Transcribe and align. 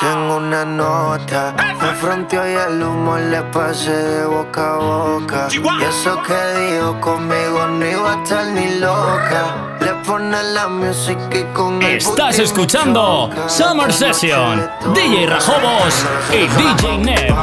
Tengo 0.00 0.38
una 0.38 0.64
nota, 0.64 1.54
me 1.80 1.94
fronteó 1.94 2.44
y 2.44 2.54
el 2.54 2.82
humo 2.82 3.16
le 3.16 3.40
pasé 3.42 3.92
de 3.92 4.26
boca 4.26 4.74
a 4.74 4.76
boca. 4.78 5.48
Y 5.52 5.84
eso 5.84 6.20
que 6.22 6.60
dijo 6.60 7.00
conmigo 7.00 7.66
no 7.68 7.86
iba 7.86 8.14
a 8.14 8.22
estar 8.24 8.46
ni 8.46 8.80
loca. 8.80 9.76
Le 9.80 9.94
pone 10.06 10.42
la 10.42 10.66
música 10.66 11.38
y 11.38 11.44
con 11.54 11.80
el 11.82 11.98
Estás 11.98 12.40
escuchando 12.40 13.30
Summer 13.46 13.92
Session, 13.92 14.68
DJ 14.92 15.28
Rajobos 15.28 16.04
y 16.32 16.48
DJ 16.48 16.98
Neb. 16.98 17.34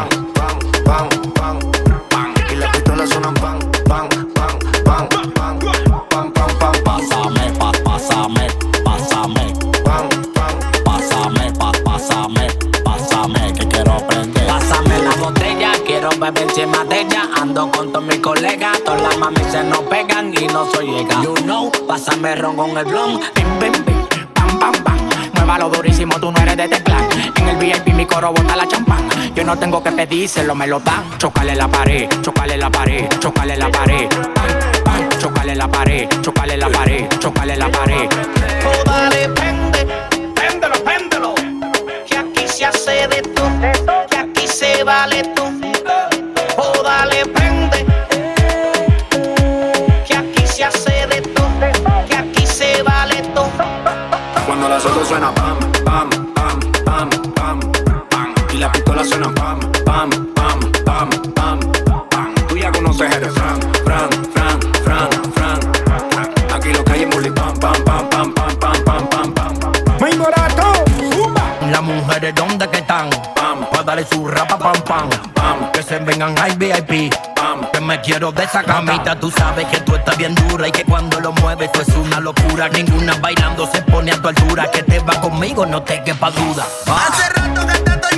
Y 2.50 2.56
pistola 2.74 3.08
suena 3.08 3.34
pam, 3.36 3.60
pam, 3.88 4.10
pam, 4.10 4.60
pam, 4.84 5.08
pam, 5.08 5.32
pam, 5.34 5.41
encima 16.62 16.84
de 16.86 17.02
ella. 17.02 17.30
Ando 17.36 17.72
con 17.72 17.92
todos 17.92 18.06
mis 18.06 18.18
colegas, 18.18 18.84
todas 18.84 19.02
las 19.02 19.18
mami 19.18 19.42
se 19.52 19.64
nos 19.64 19.80
pegan 19.82 20.34
y 20.34 20.48
no 20.48 20.70
soy 20.72 20.88
llega. 20.88 21.22
You 21.24 21.34
know, 21.44 21.72
pásame 21.88 22.36
ron 22.36 22.56
con 22.56 22.78
el 22.78 22.86
blon, 22.86 23.20
bim, 23.36 23.60
bim, 23.60 23.86
bim, 23.86 24.08
pam, 24.34 24.60
pam, 24.60 24.74
pam. 24.84 24.98
Muévalo 25.36 25.70
durísimo, 25.70 26.20
tú 26.20 26.32
no 26.32 26.40
eres 26.42 26.58
de 26.58 26.68
teclán. 26.68 27.08
En 27.38 27.48
el 27.48 27.58
VIP 27.58 27.94
mi 27.94 28.06
coro 28.06 28.32
bota 28.32 28.56
la 28.56 28.68
champán. 28.68 29.08
Yo 29.36 29.44
no 29.44 29.58
tengo 29.58 29.82
que 29.84 29.92
pedírselo, 29.92 30.54
me 30.56 30.68
lo 30.68 30.80
dan. 30.80 31.18
Chocale 31.18 31.56
la 31.56 31.68
pared, 31.68 32.08
chocale 32.22 32.58
la 32.58 32.70
pared, 32.70 33.08
chocale 33.20 33.58
la 33.58 33.70
pared. 33.70 34.08
Pam, 34.10 34.84
pam, 34.84 35.10
chocale 35.20 35.56
la 35.56 35.68
pared, 35.68 36.08
chocale 36.22 36.58
la 36.58 36.70
pared, 36.70 37.08
chocale 37.20 37.58
la 37.58 37.70
pared. 37.70 38.10
Oh, 38.66 38.84
dale, 38.86 39.30
prende, 39.30 39.88
préndelo, 40.36 40.76
préndelo. 40.84 41.36
Que 42.08 42.18
aquí 42.18 42.48
se 42.48 42.66
hace 42.66 43.08
de 43.08 43.22
tú, 43.22 43.44
que 44.10 44.18
aquí 44.18 44.48
se 44.48 44.84
vale 44.84 45.24
tú. 45.36 45.61
Cuando 54.72 54.88
la 54.88 54.94
soto 54.94 55.06
suena 55.06 55.34
pam, 55.34 55.60
pam, 55.84 56.10
pam, 56.34 56.60
pam, 56.86 57.10
pam, 57.36 57.60
pam. 58.10 58.34
Y 58.54 58.58
la 58.58 58.72
pistola 58.72 59.04
suena 59.04 59.28
pam, 59.34 59.60
pam, 59.84 60.10
pam, 60.34 60.60
pam, 60.86 61.10
pam, 61.36 61.60
pam. 62.10 62.36
Tú 62.48 62.56
ya 62.56 62.72
conoces 62.72 63.14
el 63.14 63.30
Fran, 63.32 63.60
Fran, 63.84 64.10
Fran, 64.32 64.60
Fran, 64.86 65.10
Fran. 65.34 65.60
Aquí 66.56 66.72
lo 66.72 66.86
que 66.86 66.92
hay 66.94 67.02
es 67.04 67.10
bully 67.14 67.32
pam, 67.32 67.54
pam, 67.60 67.84
pam, 67.84 68.10
pam, 68.10 68.34
pam, 68.34 68.56
pam, 68.60 68.84
pam, 68.86 69.10
pam, 69.10 69.34
pam. 69.34 69.56
Las 71.70 71.82
mujeres, 71.82 72.34
¿dónde 72.34 72.70
que 72.70 72.78
están? 72.78 73.10
Pam. 73.36 73.66
Pa' 73.74 73.84
darle 73.84 74.06
su 74.06 74.26
rapa, 74.26 74.58
pam, 74.58 74.82
pam. 74.88 75.10
Pam. 75.34 75.72
Que 75.74 75.84
se 75.84 76.00
vengan 76.00 76.34
al 76.40 76.56
VIP. 76.56 77.14
Me 77.92 78.00
quiero 78.00 78.32
de 78.32 78.46
esa 78.46 78.64
camita, 78.64 79.20
tú 79.20 79.30
sabes 79.30 79.68
que 79.68 79.82
tú 79.82 79.94
estás 79.94 80.16
bien 80.16 80.34
dura 80.34 80.66
y 80.66 80.72
que 80.72 80.86
cuando 80.86 81.20
lo 81.20 81.34
mueves 81.34 81.70
esto 81.74 81.82
es 81.82 81.90
una 81.98 82.22
locura. 82.22 82.70
Ninguna 82.70 83.16
bailando 83.16 83.70
se 83.70 83.82
pone 83.82 84.14
a 84.14 84.22
tu 84.22 84.30
altura. 84.30 84.72
Que 84.72 84.82
te 84.82 85.00
va 85.00 85.20
conmigo, 85.20 85.66
no 85.66 85.84
te 85.84 86.02
quepa 86.02 86.32
duda. 86.32 86.66
Ah. 86.88 87.10
Hace 87.12 87.30
rato 87.34 87.68
que 87.68 87.74
te 87.80 87.92
estoy 87.92 88.11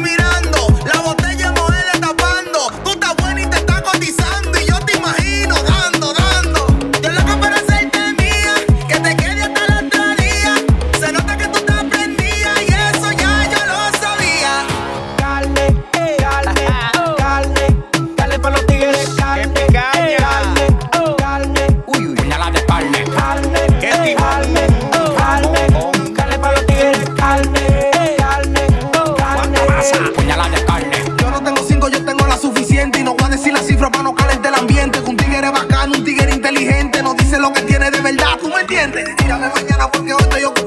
entiendes? 38.74 39.16
Tírame 39.18 39.50
mañana 39.50 39.92
porque 39.92 40.14
hoy 40.14 40.22
estoy. 40.22 40.63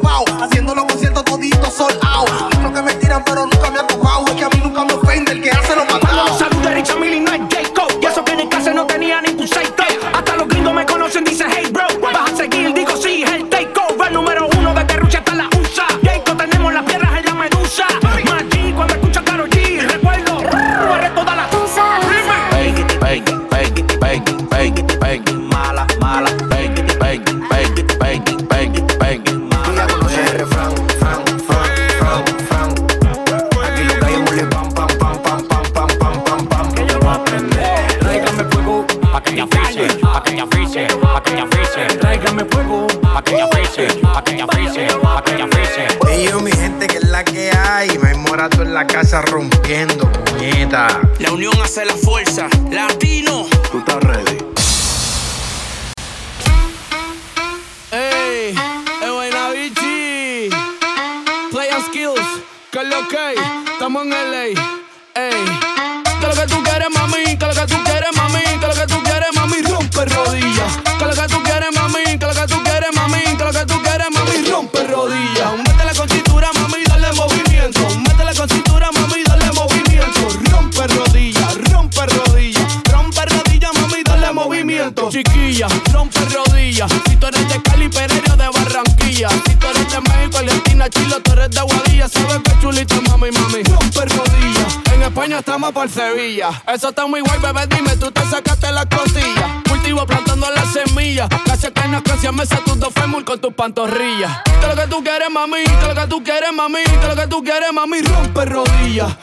Eso 96.66 96.88
está 96.88 97.06
muy 97.06 97.20
guay, 97.20 97.38
bebé, 97.40 97.66
dime, 97.66 97.96
tú 97.96 98.10
te 98.10 98.22
sacaste 98.22 98.72
las 98.72 98.86
costillas. 98.86 99.62
Cultivo 99.68 100.06
plantando 100.06 100.48
las 100.50 100.72
semillas. 100.72 101.28
Gracias 101.44 101.72
que 101.72 101.88
no 101.88 102.02
canción 102.02 102.34
me 102.36 102.46
tus 102.46 102.78
dos 102.78 102.92
fémur 102.92 103.24
con 103.24 103.40
tus 103.40 103.54
pantorrillas. 103.54 104.42
Que 104.60 104.66
lo 104.66 104.74
que 104.74 104.86
tú 104.88 105.02
quieres, 105.02 105.30
mami, 105.30 105.64
que 105.64 105.86
lo 105.86 105.94
que 105.94 106.06
tú 106.08 106.22
quieres, 106.22 106.52
mami, 106.52 106.82
que 106.82 107.08
lo 107.08 107.16
que 107.16 107.26
tú 107.26 107.42
quieres, 107.42 107.72
mami, 107.72 108.02
rompe 108.02 108.44
rodillas. 108.44 109.16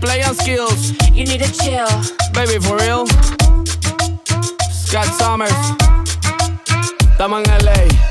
playing 0.00 0.34
skills. 0.34 0.92
You 1.12 1.24
need 1.24 1.40
to 1.42 1.52
chill. 1.52 1.88
Baby, 2.32 2.58
for 2.58 2.76
real. 2.76 3.06
Scott 4.70 5.06
Summers. 5.18 5.52
Estamos 7.12 7.42
en 7.46 7.64
LA. 7.64 8.09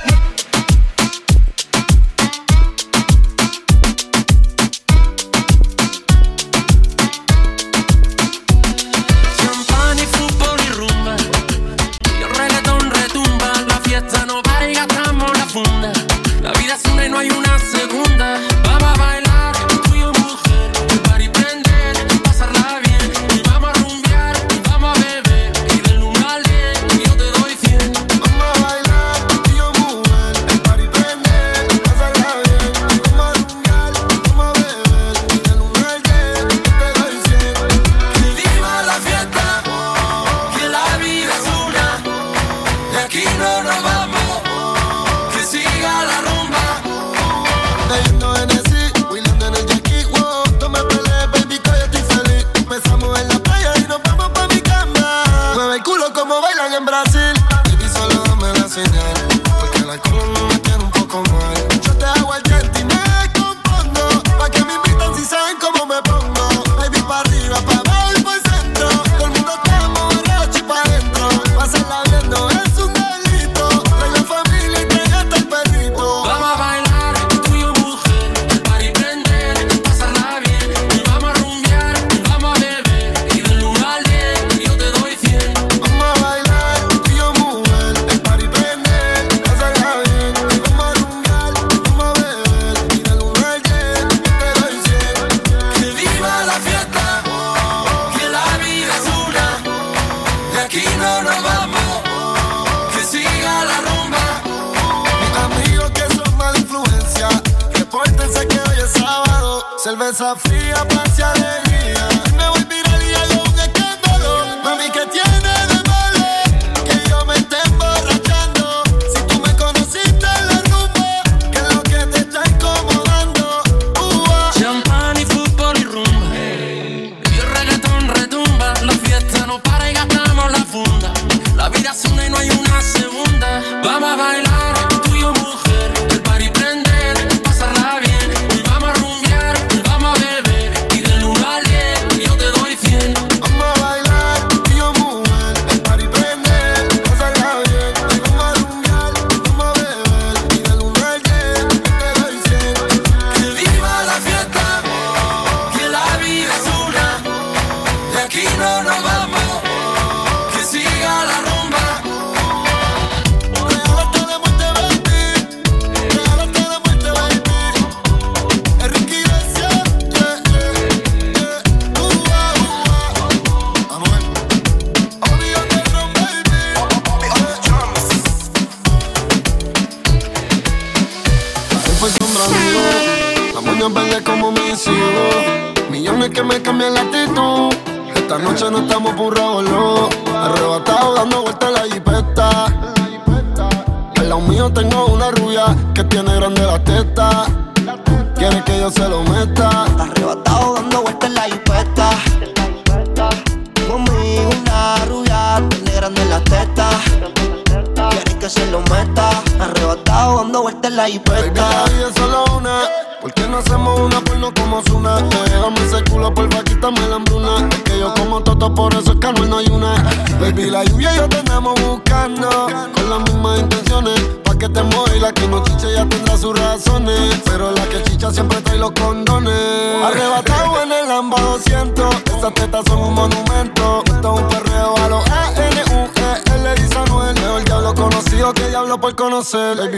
seul. 239.43 239.88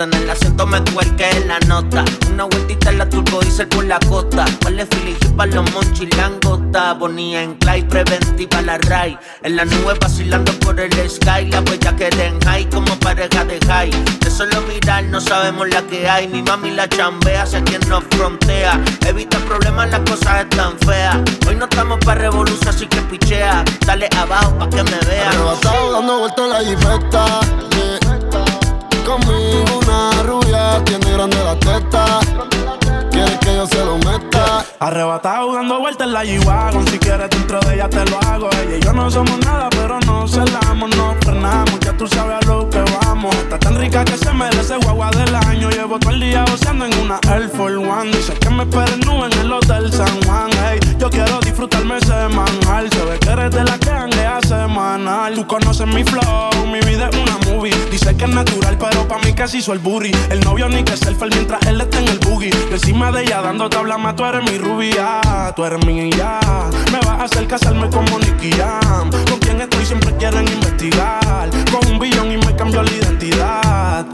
En 0.00 0.12
el 0.12 0.28
asiento 0.28 0.66
me 0.66 0.82
cuelque 0.92 1.28
la 1.46 1.60
nota. 1.60 2.04
Una 2.32 2.44
vueltita 2.44 2.90
en 2.90 2.98
la 2.98 3.08
turbo 3.08 3.40
dice 3.40 3.64
por 3.66 3.84
la 3.84 4.00
costa. 4.00 4.44
Vale 4.64 4.86
Fili 4.86 5.14
para 5.36 5.52
los 5.52 5.70
monchis 5.72 6.14
langota. 6.16 6.94
Bonía 6.94 7.42
en 7.42 7.54
clay, 7.54 7.82
preventiva 7.82 8.60
la 8.62 8.78
ray. 8.78 9.16
En 9.42 9.54
la 9.54 9.64
nube 9.64 9.94
vacilando 10.00 10.52
por 10.58 10.80
el 10.80 10.92
sky. 11.08 11.46
La 11.48 11.60
huella 11.60 11.94
que 11.94 12.10
den 12.10 12.40
high 12.40 12.68
como 12.70 12.98
pareja 12.98 13.44
de 13.44 13.60
high. 13.66 13.90
De 14.18 14.30
solo 14.30 14.60
mirar 14.62 15.04
no 15.04 15.20
sabemos 15.20 15.68
la 15.68 15.82
que 15.82 16.08
hay. 16.08 16.26
Mi 16.26 16.42
mami 16.42 16.72
la 16.72 16.88
chambea, 16.88 17.46
sé 17.46 17.62
quien 17.62 17.80
nos 17.88 18.02
frontea. 18.10 18.80
Evita 19.06 19.38
problemas, 19.38 19.90
las 19.90 20.00
cosas 20.00 20.40
están 20.40 20.76
feas. 20.80 21.18
Hoy 21.46 21.54
no 21.54 21.66
estamos 21.66 22.00
para 22.04 22.22
revolución, 22.22 22.68
así 22.68 22.86
que 22.88 23.00
pichea. 23.02 23.64
Dale 23.86 24.08
abajo 24.18 24.58
pa' 24.58 24.68
que 24.70 24.82
me 24.82 24.98
vea. 25.06 25.30
Arrebatado 25.30 25.92
dando 25.92 26.18
vueltas 26.18 26.44
en 26.44 26.50
la 26.50 26.60
jipeta. 26.64 27.40
Arrebatado 34.94 35.52
dando 35.52 35.80
vueltas 35.80 36.06
en 36.06 36.12
la 36.12 36.24
G-Wagon. 36.24 36.86
Si 36.86 37.00
quieres 37.00 37.28
dentro 37.28 37.58
de 37.58 37.74
ella 37.74 37.88
te 37.88 38.04
lo 38.08 38.16
hago. 38.28 38.48
Ella 38.62 38.76
y 38.76 38.80
yo 38.80 38.92
no 38.92 39.10
somos 39.10 39.36
nada 39.40 39.68
pero 39.70 39.98
no 40.06 40.28
celamos 40.28 40.96
No 40.96 41.16
frenamos, 41.20 41.80
ya 41.80 41.96
tú 41.96 42.06
sabes 42.06 42.36
a 42.36 42.46
lo 42.46 42.70
que 42.70 42.78
vamos. 43.02 43.34
Está 43.34 43.58
tan 43.58 43.76
rica 43.76 44.04
que 44.04 44.16
se 44.16 44.32
merece 44.32 44.76
guagua 44.76 45.10
del 45.10 45.34
año. 45.34 45.68
Llevo 45.70 45.98
todo 45.98 46.12
el 46.12 46.20
día 46.20 46.44
goceando 46.48 46.86
en 46.86 46.96
una 47.00 47.18
Air 47.28 47.48
Force 47.48 47.76
One. 47.76 48.12
Dice 48.12 48.34
que 48.34 48.50
me 48.50 48.62
esperen 48.62 49.00
nube 49.00 49.26
en 49.32 49.40
el 49.40 49.52
Hotel 49.52 49.92
San 49.92 50.22
Juan. 50.26 50.50
Hey, 50.62 50.78
Yo 50.96 51.10
quiero 51.10 51.40
disfrutarme 51.40 51.98
semanal 52.00 52.88
Se 52.92 53.04
ve 53.04 53.18
que 53.18 53.30
eres 53.30 53.50
de 53.50 53.64
la 53.64 53.76
que 53.76 53.90
hanguea 53.90 54.38
semanal. 54.46 55.34
Tú 55.34 55.44
conoces 55.44 55.88
mi 55.88 56.04
flow, 56.04 56.66
mi 56.70 56.78
vida 56.88 57.10
es 57.10 57.16
una 57.16 57.36
movie. 57.50 57.74
Dice 57.90 58.16
que 58.16 58.26
es 58.26 58.30
natural 58.30 58.78
pero 58.78 59.08
pa' 59.08 59.18
mí 59.18 59.34
se 59.44 59.58
hizo 59.58 59.72
el 59.72 59.80
booty. 59.80 60.12
El 60.30 60.40
novio 60.40 60.68
ni 60.68 60.84
que 60.84 60.96
selfie 60.96 61.28
mientras 61.30 61.66
él 61.66 61.80
está 61.80 61.98
en 61.98 62.08
el 62.08 62.18
boogie. 62.20 62.50
Encima 62.70 63.10
de 63.10 63.22
ella 63.22 63.42
dando 63.42 63.68
tabla 63.68 63.98
más 63.98 64.14
tú 64.14 64.24
eres 64.24 64.48
mi 64.50 64.58
Tú 65.56 65.64
eres 65.64 65.84
mi 65.86 66.10
ya 66.10 66.40
Me 66.92 66.98
vas 66.98 67.20
a 67.20 67.24
hacer 67.24 67.46
casarme 67.46 67.88
como 67.88 68.18
Nicky 68.18 68.52
Jam 68.52 69.10
Con 69.30 69.38
quien 69.38 69.60
estoy 69.60 69.86
siempre 69.86 70.14
quieren 70.16 70.46
investigar 70.46 71.48
Con 71.70 71.92
un 71.92 71.98
billón 71.98 72.32
y 72.32 72.36
me 72.36 72.54
cambió 72.54 72.82
la 72.82 72.90
identidad 72.90 74.06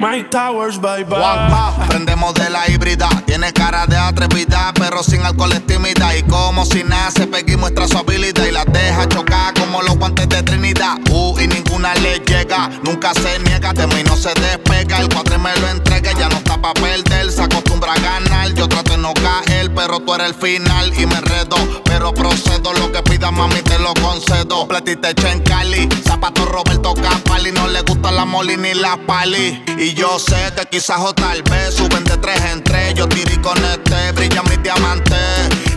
Mike 0.00 0.28
Towers, 0.30 0.80
bye 0.80 1.02
bye. 1.02 1.18
Guapa, 1.18 1.74
prendemos 1.88 2.32
de 2.34 2.48
la 2.50 2.70
híbrida. 2.70 3.08
Tiene 3.26 3.52
cara 3.52 3.84
de 3.84 3.96
atrevida, 3.96 4.72
pero 4.78 5.02
sin 5.02 5.22
alcohol 5.22 5.50
es 5.52 5.66
tímida. 5.66 6.16
Y 6.16 6.22
como 6.22 6.64
si 6.64 6.84
nace, 6.84 7.26
Peggy 7.26 7.56
muestra 7.56 7.88
su 7.88 7.98
habilidad 7.98 8.46
y 8.46 8.52
la 8.52 8.64
deja 8.64 9.08
chocar 9.08 9.54
como 9.54 9.82
los 9.82 9.98
guantes 9.98 10.28
de 10.28 10.40
Trinidad. 10.44 10.98
Uh, 11.10 11.36
y 11.40 11.48
ninguna 11.48 11.96
le 11.96 12.20
llega, 12.20 12.70
nunca 12.84 13.12
se 13.12 13.40
niega, 13.40 13.72
de 13.72 13.88
mí 13.88 14.04
no 14.04 14.16
se 14.16 14.32
despega. 14.34 15.00
El 15.00 15.08
cuadre 15.08 15.36
me 15.36 15.56
lo 15.56 15.68
entrega, 15.68 16.12
ya 16.12 16.28
no 16.28 16.36
está 16.36 16.56
pa' 16.56 16.74
perder. 16.74 17.32
Se 17.32 17.42
acostumbra 17.42 17.94
a 17.94 17.98
ganar, 17.98 18.54
yo 18.54 18.68
trato 18.68 18.87
no 18.98 19.14
caer, 19.14 19.72
pero 19.74 20.00
tú 20.00 20.14
eres 20.14 20.28
el 20.28 20.34
final 20.34 20.92
y 20.98 21.06
me 21.06 21.14
enredo. 21.14 21.56
Pero 21.84 22.12
procedo, 22.12 22.72
lo 22.74 22.92
que 22.92 23.02
pida 23.02 23.30
mami 23.30 23.62
te 23.62 23.78
lo 23.78 23.94
concedo. 23.94 24.66
Platita 24.68 25.10
hecha 25.10 25.32
en 25.32 25.40
Cali, 25.42 25.88
zapato 26.06 26.44
Roberto 26.44 26.94
Capali. 26.94 27.52
No 27.52 27.68
le 27.68 27.82
gusta 27.82 28.10
la 28.10 28.24
moli 28.24 28.56
ni 28.56 28.74
la 28.74 28.96
pali. 29.06 29.62
Y 29.78 29.94
yo 29.94 30.18
sé 30.18 30.52
que 30.56 30.66
quizás 30.66 31.00
o 31.00 31.12
tal 31.14 31.42
vez 31.42 31.74
suben 31.74 32.04
de 32.04 32.16
tres 32.16 32.40
en 32.52 32.62
tres. 32.62 32.94
Yo 32.94 33.08
tiré 33.08 33.40
con 33.40 33.58
este, 33.64 34.12
brilla 34.12 34.42
mi 34.42 34.56
diamante. 34.56 35.16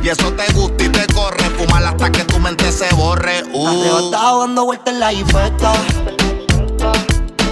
Y 0.04 0.10
eso 0.10 0.32
te 0.34 0.52
gusta 0.54 0.84
y 0.84 0.90
te 0.90 1.08
corre. 1.14 1.44
Fumar 1.58 1.84
hasta 1.86 2.12
que 2.12 2.26
tu 2.26 2.40
mente 2.40 2.72
se 2.72 2.94
borre. 2.96 3.44
Uh. 3.54 4.12
Dando 4.12 4.66
vueltas 4.66 4.94
en 4.94 5.00
la 5.00 5.12
jipeta. 5.12 5.74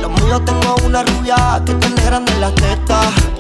Lo 0.02 0.10
mío 0.10 0.42
tengo 0.42 0.76
una 0.86 1.04
rubia 1.04 1.62
que 1.66 1.74
tiene 1.76 2.02
grande 2.04 2.32
en 2.34 2.42
las 2.42 2.56
tetas. 2.56 3.39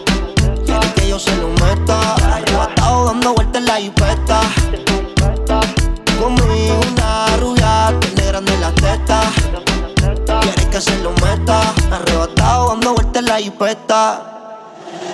Yo 1.09 1.17
se 1.17 1.35
lo 1.37 1.47
meta. 1.47 2.13
Arrebatado 2.35 3.05
dando 3.07 3.33
vueltas 3.33 3.55
en 3.55 3.65
la 3.65 3.77
jipeta. 3.77 4.41
Conmigo 6.21 6.79
una 6.91 7.25
rubia 7.37 7.99
tiene 7.99 8.27
grande 8.27 8.55
las 8.59 8.75
tetas. 8.75 9.25
Quiere 9.95 10.69
que 10.69 10.79
se 10.79 10.95
lo 10.99 11.09
meta. 11.13 11.73
Arrebatado 11.91 12.67
dando 12.69 12.93
vueltas 12.93 13.23
en 13.23 13.25
la 13.25 13.37
jipeta. 13.37 14.23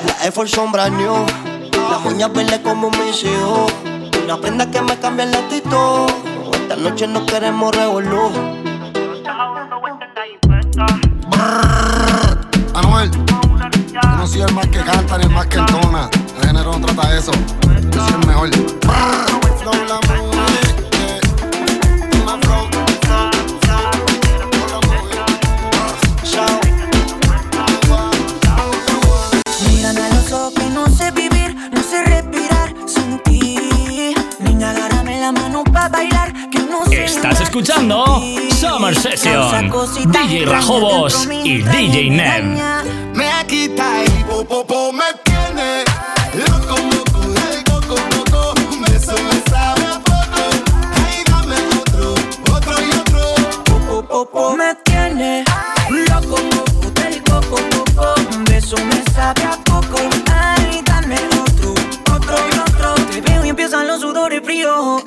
La 0.05 0.47
son 0.47 0.73
brand 0.73 0.97
new. 0.97 1.25
Las 1.89 2.05
uñas 2.05 2.33
verdes 2.33 2.59
como 2.59 2.91
mis 2.91 3.23
hijos. 3.23 3.71
Una 4.21 4.35
prenda 4.35 4.69
que 4.69 4.81
me 4.81 4.99
cambia 4.99 5.23
el 5.23 5.33
actitud. 5.33 6.11
Esta 6.55 6.75
noche 6.75 7.07
no 7.07 7.25
queremos 7.25 7.73
revolú. 7.73 8.31
Anuel, 12.73 13.09
no 14.25 14.31
soy 14.31 14.41
el 14.41 14.53
más 14.53 14.67
que 14.67 14.79
canta 14.79 15.17
ni 15.19 15.25
el 15.25 15.29
más 15.29 15.45
que 15.45 15.57
entona. 15.57 16.09
El 16.37 16.47
género 16.47 16.79
no 16.79 16.87
trata 16.87 17.09
de 17.11 17.19
eso. 17.19 17.31
Yo 17.91 18.05
soy 18.05 18.13
el 18.19 18.27
mejor. 18.27 18.49
Flow 18.49 19.73
la 19.87 19.99
movie, 20.07 20.39
yeah. 20.97 21.19
My 22.25 22.35
flow, 22.41 22.67
flow, 22.71 22.87
flow, 27.85 28.01
Mírame 29.69 30.01
a 30.01 30.09
los 30.09 30.31
ojos 30.31 30.53
que 30.55 30.69
no 30.71 30.87
sé 30.87 31.11
vivir, 31.11 31.55
no 31.71 31.83
sé 31.83 32.03
respirar 32.05 32.73
sin 32.87 33.19
ti. 33.19 34.15
Niña, 34.39 34.71
agárrame 34.71 35.19
la 35.19 35.31
mano 35.31 35.63
para 35.65 35.89
bailar, 35.89 36.33
que 36.49 36.59
no 36.59 36.83
sé 36.87 37.05
Estás 37.05 37.41
escuchando 37.41 38.23
Summer 38.59 38.95
Session. 38.95 39.71
DJ 40.11 40.45
Rajobos 40.45 41.27
y 41.43 41.61
DJ 41.61 42.09
Nem. 42.09 43.04
Me 43.15 43.31
quita 43.47 44.03
y 44.03 44.23
popopo 44.25 44.91
me 44.91 45.05
tiene 45.23 45.85
loco, 46.33 46.75
loco, 46.91 47.21
hey, 47.37 47.63
coco, 47.65 47.95
coco. 48.11 48.53
Un 48.69 48.81
beso 48.81 49.13
me 49.13 49.49
sabe 49.49 49.85
a 49.85 49.99
poco. 49.99 50.41
Ay, 51.07 51.23
dame 51.25 51.55
otro, 51.79 52.13
otro 52.53 52.73
y 52.81 52.91
otro. 52.91 54.05
Popo 54.05 54.57
me 54.57 54.75
tiene 54.83 55.45
loco, 55.89 56.37
loco, 56.37 56.91
del 56.91 57.23
coco, 57.23 57.57
coco. 57.71 58.15
Un 58.35 58.43
beso 58.43 58.75
me 58.85 59.01
sabe 59.13 59.43
a 59.43 59.57
poco. 59.63 59.97
Ay, 60.33 60.81
dame 60.85 61.17
otro, 61.41 61.73
otro 62.13 62.37
y 62.53 62.59
otro. 62.59 62.95
Te 63.11 63.21
veo 63.21 63.45
y 63.45 63.49
empiezan 63.49 63.87
los 63.87 64.01
sudores 64.01 64.41
fríos. 64.43 65.04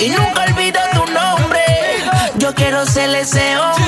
y 0.00 0.10
nunca 0.10 0.44
olvido 0.44 0.80
tu 0.92 1.12
nombre. 1.12 1.60
Yo 2.36 2.54
quiero 2.54 2.86
ser 2.86 3.14
ese 3.14 3.56
hombre 3.58 3.87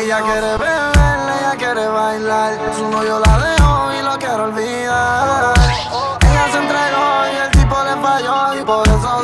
Ella 0.00 0.20
quiere 0.22 0.56
beber, 0.56 1.18
ella 1.38 1.54
quiere 1.58 1.86
bailar. 1.88 2.58
Su 2.76 2.88
novio 2.88 3.18
la 3.18 3.38
dejó 3.38 3.92
y 3.92 4.02
lo 4.02 4.18
quiero 4.18 4.44
olvidar. 4.44 5.54
Ella 6.20 6.46
se 6.50 6.58
entregó 6.58 7.08
y 7.32 7.36
el 7.44 7.50
tipo 7.50 7.76
le 7.84 7.96
falló 8.00 8.60
y 8.60 8.64
por 8.64 8.88
eso 8.88 9.17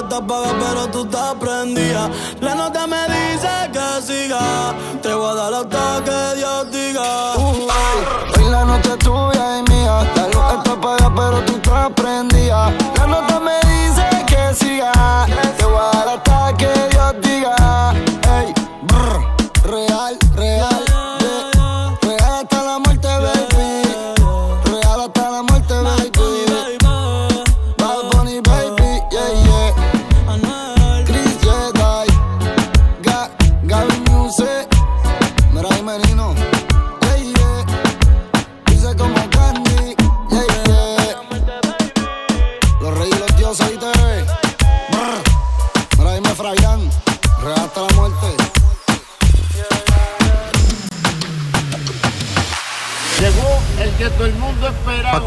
mía. 0.00 0.08
La 0.08 0.08
luz 0.08 0.08
está 0.08 0.16
apagada, 0.16 0.54
pero 0.58 0.86
tú 0.88 1.04
estás 1.04 1.34
prendida. 1.34 2.10
La 2.40 2.54
nota 2.54 2.86
me 2.86 3.02
dice 3.06 3.48
que 3.72 4.02
siga. 4.02 4.74
Te 5.02 5.14
voy 5.14 5.30
a 5.30 5.34
dar 5.34 5.54
hasta 5.54 6.04
que 6.04 6.36
Dios 6.36 6.70
diga. 6.70 7.34
Hoy 7.36 8.50
la 8.50 8.64
noche 8.64 8.90
es 8.92 8.98
tuya 8.98 9.58
y 9.58 9.70
mía. 9.70 10.02
La 10.16 10.26
luz 10.28 10.44
está 10.58 10.72
apagada, 10.72 11.14
pero 11.14 11.44
tú 11.44 11.52
estás 11.56 11.90
prendida. 11.94 12.72
La 12.96 13.06
nota 13.06 13.29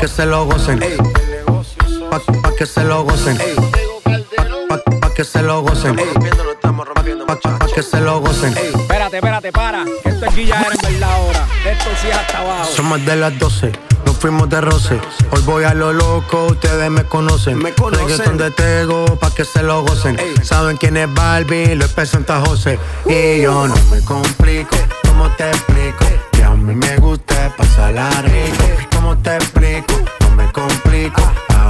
que 0.04 0.10
se 0.10 0.26
lo 0.26 0.44
gocen. 0.44 0.82
Pa, 2.12 2.20
pa' 2.20 2.56
que 2.58 2.66
se 2.66 2.84
lo 2.84 3.04
gocen. 3.04 3.38
Pa, 4.68 4.78
pa- 4.78 5.00
pa' 5.00 5.14
que 5.14 5.24
se 5.24 5.42
lo 5.42 5.62
gocen. 5.62 5.96
Pa, 5.96 6.04
pa- 7.40 7.58
pa' 7.58 7.68
que 7.74 7.82
se 7.82 8.02
lo 8.02 8.20
gocen. 8.20 8.54
Espérate, 8.58 9.16
espérate, 9.16 9.54
para. 9.54 9.86
Que 9.86 10.10
esto 10.10 10.26
aquí 10.26 10.46
ya 10.46 10.60
era 10.60 10.72
en 10.76 10.92
verdad 11.00 11.10
ahora. 11.14 11.48
Esto 11.66 11.90
sí 12.02 12.10
es 12.10 12.18
hasta 12.18 12.40
abajo. 12.40 12.70
Son 12.76 12.88
más 12.88 13.06
de 13.06 13.16
las 13.16 13.40
12, 13.40 13.72
nos 14.06 14.18
fuimos 14.18 14.50
de 14.50 14.60
roce. 14.60 15.00
Hoy 15.32 15.42
voy 15.46 15.64
a 15.64 15.74
lo 15.74 15.94
loco, 15.94 16.48
ustedes 16.48 16.92
me 16.92 17.06
conocen. 17.06 17.58
Me 17.60 17.72
conocen. 17.72 18.06
Reggaeton 18.06 18.38
de 18.38 18.52
Tego, 18.52 19.06
pa' 19.22 19.34
que 19.34 19.46
se 19.46 19.64
lo 19.64 19.84
gocen. 19.84 20.18
Saben 20.44 20.76
quién 20.76 20.98
es 20.98 21.14
Barbie, 21.14 21.76
lo 21.76 21.86
es 21.86 22.10
Santa 22.10 22.42
José. 22.42 22.78
Y 23.06 23.40
yo 23.42 23.70
no 23.70 23.76
me 23.90 24.02
complico, 24.02 24.76
¿cómo 25.08 25.30
te 25.38 25.48
explico? 25.50 26.33
A 26.64 26.66
mí 26.66 26.76
me 26.76 26.96
gusta 26.96 27.54
pasarla 27.58 28.10
rico. 28.22 28.64
¿Cómo 28.96 29.18
te 29.18 29.36
explico? 29.36 29.96
No 30.22 30.30
me 30.38 30.50
complico. 30.54 31.22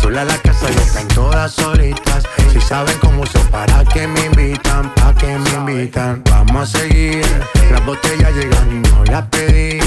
Sola 0.00 0.24
la 0.24 0.36
casa 0.38 0.66
y 0.70 0.76
están 0.76 1.08
todas 1.08 1.52
solitas. 1.52 2.24
Si 2.52 2.60
saben 2.60 2.96
cómo 3.00 3.26
son, 3.26 3.46
para 3.48 3.84
que 3.84 4.06
me 4.06 4.26
invitan, 4.26 4.92
pa' 4.94 5.14
que 5.14 5.38
me 5.38 5.50
invitan. 5.50 6.22
Vamos 6.30 6.74
a 6.74 6.78
seguir. 6.78 7.24
Las 7.70 7.84
botellas 7.84 8.32
llegan 8.34 8.70
y 8.72 8.88
no 8.88 9.04
las 9.04 9.26
pedí. 9.28 9.78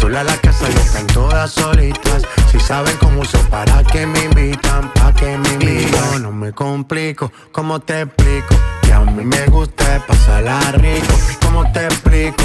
Sola 0.00 0.24
la 0.24 0.36
casa 0.38 0.66
y 0.68 0.76
están 0.76 1.06
todas 1.08 1.50
solitas. 1.50 2.22
Si 2.50 2.58
saben 2.60 2.96
cómo 2.98 3.24
son, 3.24 3.44
para 3.46 3.82
que 3.84 4.06
me 4.06 4.24
invitan, 4.24 4.92
pa' 4.94 5.12
que 5.12 5.36
me 5.36 5.48
invitan. 5.50 6.12
Yo 6.12 6.18
no 6.20 6.32
me 6.32 6.52
complico, 6.52 7.32
¿cómo 7.52 7.80
te 7.80 8.02
explico? 8.02 8.54
Que 8.82 8.92
a 8.92 9.00
mí 9.00 9.24
me 9.24 9.46
gusta 9.46 10.02
pasarla 10.06 10.60
rico. 10.72 11.14
¿Cómo 11.42 11.70
te 11.72 11.84
explico? 11.84 12.44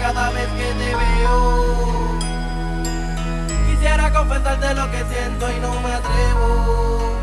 Cada 0.00 0.30
vez 0.30 0.48
que 0.48 0.64
te 0.64 0.94
veo. 0.94 2.18
Quisiera 3.66 4.12
confesarte 4.12 4.74
lo 4.74 4.90
que 4.90 5.04
siento 5.12 5.50
y 5.50 5.60
no 5.60 5.80
me 5.80 5.92
atrevo. 5.92 7.18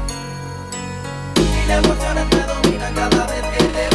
Y 1.38 1.68
las 1.68 1.84
emociones 1.84 2.26
me 2.28 2.42
dominan 2.44 2.94
cada 2.94 3.26
vez 3.28 3.42
que 3.42 3.64
te 3.64 3.74
veo. 3.74 3.89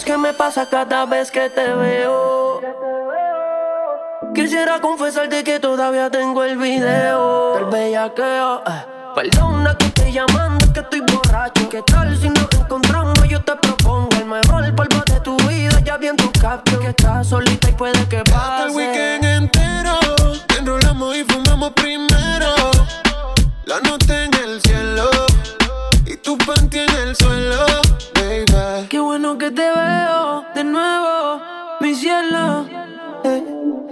Supieras 0.00 0.04
qué 0.04 0.16
me 0.18 0.32
pasa 0.32 0.66
cada 0.68 1.06
vez 1.06 1.30
que 1.30 1.50
te 1.50 1.74
veo. 1.74 2.60
Quisiera 4.34 4.80
confesarte 4.80 5.42
que 5.44 5.58
todavía 5.60 6.10
tengo 6.10 6.44
el 6.44 6.56
video 6.56 7.54
del 7.54 7.64
bellaqueo. 7.66 8.62
eh. 8.66 8.84
Perdona 9.14 9.76
que 9.76 9.86
estoy 9.86 10.12
llamando, 10.12 10.64
es 10.64 10.70
que 10.72 10.80
estoy 10.80 11.00
borracho. 11.00 11.68
¿Qué 11.68 11.82
tal 11.82 12.16
si 12.16 12.28
nos 12.28 12.48
encontramos? 12.54 13.14
Yo 13.28 13.42
te 13.42 13.56
propongo 13.56 14.08
el 14.16 14.26
mejor 14.26 14.74
polvo 14.74 15.02
de 15.06 15.20
tu 15.20 15.36
vida. 15.48 15.80
Ya 15.84 15.96
vi 15.96 16.06
en 16.08 16.16
tu 16.16 16.30
caption 16.32 16.80
que 16.80 16.88
estás 16.88 17.26
solita 17.28 17.68
y 17.68 17.72
puede 17.72 18.08
que 18.08 18.22
pase. 18.24 18.68
El 18.68 18.70
weekend 18.76 19.24
entero, 19.24 19.98
enrolamos 20.58 21.16
y 21.16 21.24
fumamos 21.24 21.72
primero. 21.72 22.54
La 23.64 23.80
nota 23.80 24.24
en 24.24 24.34
el 24.34 24.60
cielo 24.62 25.10
y 26.06 26.16
tu 26.16 26.36
panty 26.38 26.78
en 26.78 26.90
el 27.08 27.16
suelo, 27.16 27.59
Eh, 32.22 33.42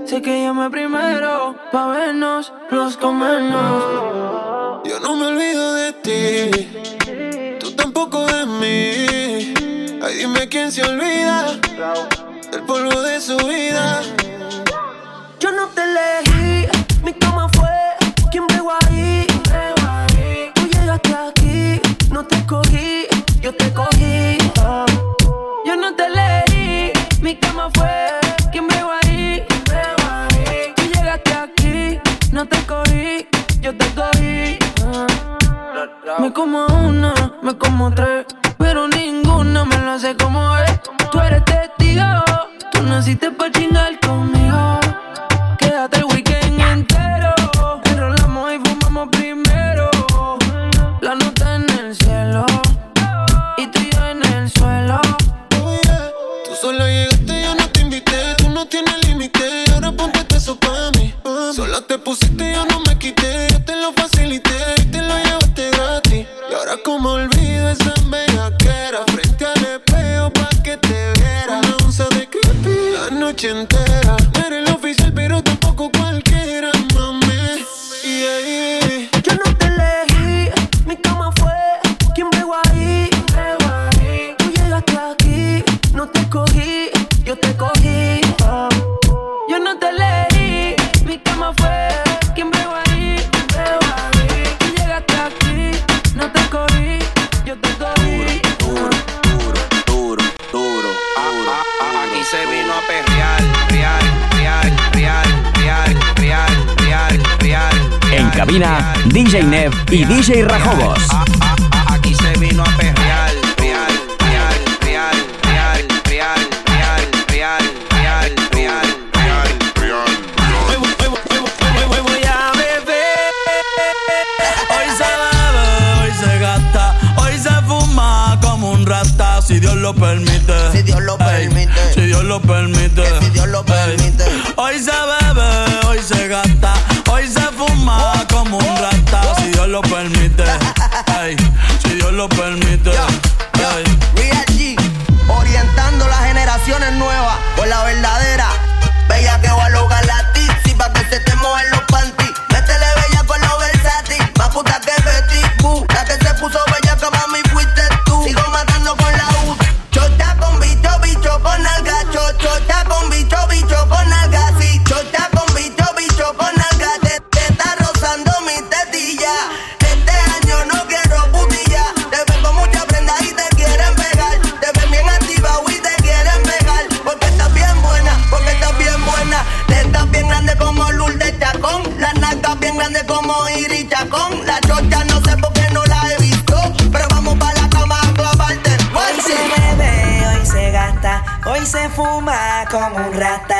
sé 0.04 0.20
que 0.20 0.42
llamé 0.42 0.68
primero 0.68 1.56
pa' 1.72 1.86
vernos, 1.86 2.52
los 2.70 2.98
comernos. 2.98 4.82
Yo 4.84 5.00
no 5.00 5.16
me 5.16 5.28
olvido 5.28 5.72
de 5.72 5.92
ti, 5.94 7.58
tú 7.58 7.70
tampoco 7.72 8.26
de 8.26 8.44
mí. 8.44 9.54
Ay, 10.02 10.14
dime 10.18 10.46
quién 10.46 10.70
se 10.70 10.82
olvida 10.82 11.46
del 12.52 12.62
polvo 12.64 13.00
de 13.00 13.18
su 13.18 13.38
vida. 13.38 14.02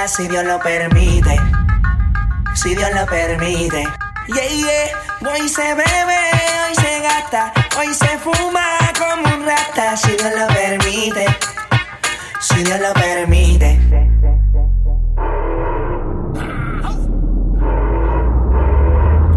Si 0.07 0.27
Dios 0.29 0.45
lo 0.45 0.59
permite. 0.61 1.37
Si 2.55 2.75
Dios 2.75 2.91
lo 2.95 3.07
permite. 3.07 3.85
Yeah, 4.27 4.49
yeah. 4.49 5.31
Hoy 5.31 5.49
se 5.49 5.63
bebe, 5.63 6.19
hoy 6.67 6.75
se 6.75 7.01
gasta, 7.01 7.53
hoy 7.79 7.93
se 7.95 8.19
fuma 8.19 8.79
como 8.99 9.35
un 9.35 9.47
rata, 9.47 9.97
si 9.97 10.11
Dios 10.13 10.33
lo 10.37 10.47
permite. 10.49 11.27
Si 12.41 12.63
Dios 12.63 12.81
lo 12.81 12.93
permite. 12.95 13.79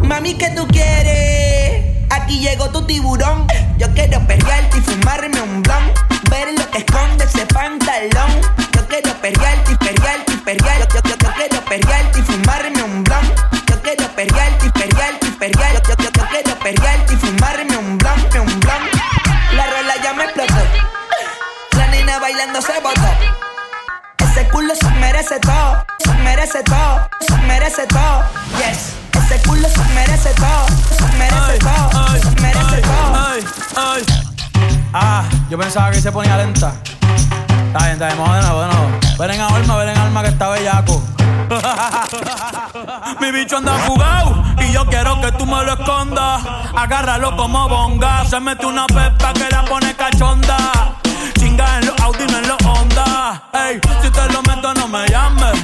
Mami, 0.04 0.34
¿qué 0.36 0.50
tú 0.56 0.68
quieres? 0.68 2.08
Aquí 2.10 2.40
llegó 2.40 2.70
tu 2.70 2.86
tiburón. 2.86 3.48
Yo 3.78 3.88
quiero 3.94 4.26
perrearte 4.28 4.78
y 4.78 4.82
fumarme 4.82 5.42
un 5.42 5.62
blon. 5.62 5.92
Ver 6.30 6.48
lo 6.58 6.70
que 6.72 6.80
esconde 6.80 7.26
ese 7.26 7.46
pantalón. 7.48 8.42
Yo 8.74 8.88
quiero 8.88 9.14
perrearte 9.22 9.74
y 9.74 9.76
perrearte. 9.76 10.31
Merece 25.32 25.48
todo, 25.48 25.86
se 26.00 26.14
merece 26.24 26.64
todo, 26.64 27.10
se 27.22 27.38
merece 27.48 27.88
todo. 27.88 28.24
Yes, 28.58 28.96
ese 29.14 29.42
culo 29.48 29.68
se 29.70 29.84
merece 29.94 30.30
todo, 30.34 30.66
se 30.98 31.18
merece 31.18 31.58
todo, 31.60 32.08
se 32.20 32.42
merece 32.42 32.82
todo. 32.82 33.16
Ay, 33.16 33.46
ay. 33.78 34.04
Ah, 34.94 35.24
yo 35.50 35.58
pensaba 35.58 35.92
que 35.92 36.02
se 36.02 36.12
ponía 36.12 36.36
lenta. 36.36 36.74
Está 37.68 37.80
bien, 37.80 37.94
está 37.94 38.08
bien, 38.08 38.18
vamos 38.18 38.36
de 38.36 38.42
nuevo, 38.42 38.62
de 38.62 38.68
nuevo. 38.68 38.90
Ven 39.20 39.32
en 39.32 39.42
alma, 39.42 39.76
ven 39.78 39.90
en 39.90 39.98
alma 39.98 40.22
que 40.22 40.30
está 40.30 40.50
bellaco. 40.50 41.02
Mi 43.22 43.32
bicho 43.32 43.58
anda 43.58 43.78
fugado 43.86 44.44
y 44.60 44.74
yo 44.74 44.86
quiero 44.88 45.22
que 45.22 45.32
tú 45.34 45.46
me 45.46 45.64
lo 45.64 45.74
escondas. 45.74 46.42
Agárralo 46.76 47.38
como 47.38 47.70
bonga. 47.70 48.26
Se 48.26 48.38
mete 48.42 48.66
una 48.66 48.86
pepa 48.88 49.32
que 49.32 49.48
la 49.50 49.64
pone 49.64 49.96
cachonda. 49.96 50.58
Chinga 51.40 51.80
en 51.80 51.86
los 51.86 52.00
Audi, 52.02 52.26
no 52.28 52.38
en 52.38 52.48
los 52.50 52.61
Ey, 53.54 53.80
si 54.02 54.10
te 54.10 54.34
lo 54.34 54.42
meto, 54.44 54.74
no 54.74 54.88
me 54.88 55.08
llames. 55.08 55.64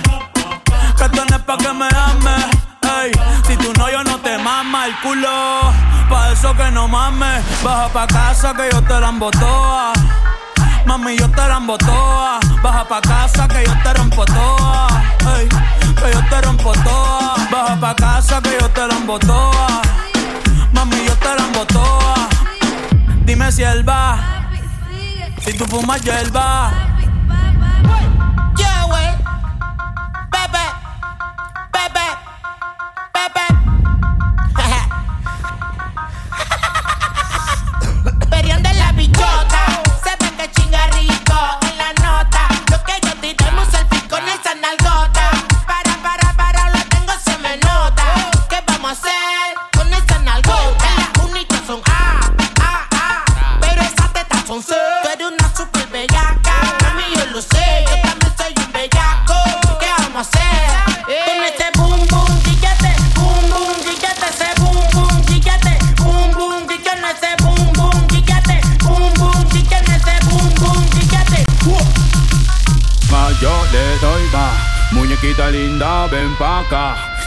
Que 0.98 1.04
esto 1.06 1.26
no 1.30 1.36
es 1.36 1.44
pa' 1.44 1.58
que 1.58 1.74
me 1.74 1.88
ames. 1.88 2.46
Ey, 2.82 3.12
si 3.46 3.56
tú 3.58 3.74
no, 3.78 3.90
yo 3.90 4.04
no 4.04 4.18
te 4.20 4.38
mama 4.38 4.86
el 4.86 4.96
culo. 5.02 5.74
Pa' 6.10 6.32
eso 6.32 6.56
que 6.56 6.72
no 6.72 6.88
mames. 6.88 7.44
Baja 7.64 7.90
pa' 7.90 8.08
casa 8.08 8.54
que 8.54 8.70
yo 8.72 8.82
te 8.82 9.00
la 9.00 9.10
embotoa. 9.10 9.94
Mami, 10.86 11.18
yo 11.18 11.30
te 11.30 11.48
la 11.48 11.58
embotoa. 11.58 12.40
Baja 12.62 12.86
pa' 12.88 13.02
casa 13.02 13.48
que 13.48 13.66
yo 13.66 13.74
te 13.84 13.94
rompo 13.94 14.26
toa. 14.26 14.88
Ey, 15.38 15.50
que 15.50 16.14
yo 16.14 16.22
te 16.30 16.42
rompo 16.42 16.72
toa. 16.84 17.36
Baja 17.52 17.78
pa' 17.80 17.96
casa 17.96 18.42
que 18.42 18.58
yo 18.60 18.70
te 18.70 18.88
la 18.88 18.96
embotoa. 18.96 19.82
Mami, 20.72 21.06
yo 21.06 21.16
te 21.16 21.36
la 21.36 21.44
embotoa. 21.46 22.30
Dime 23.26 23.52
si 23.52 23.64
él 23.64 23.88
va. 23.88 24.18
Si 25.44 25.54
tú 25.58 25.66
fumas, 25.66 26.02
yo 26.02 26.14
él 26.14 26.36
va. 26.36 26.97
Bebe. 33.28 33.57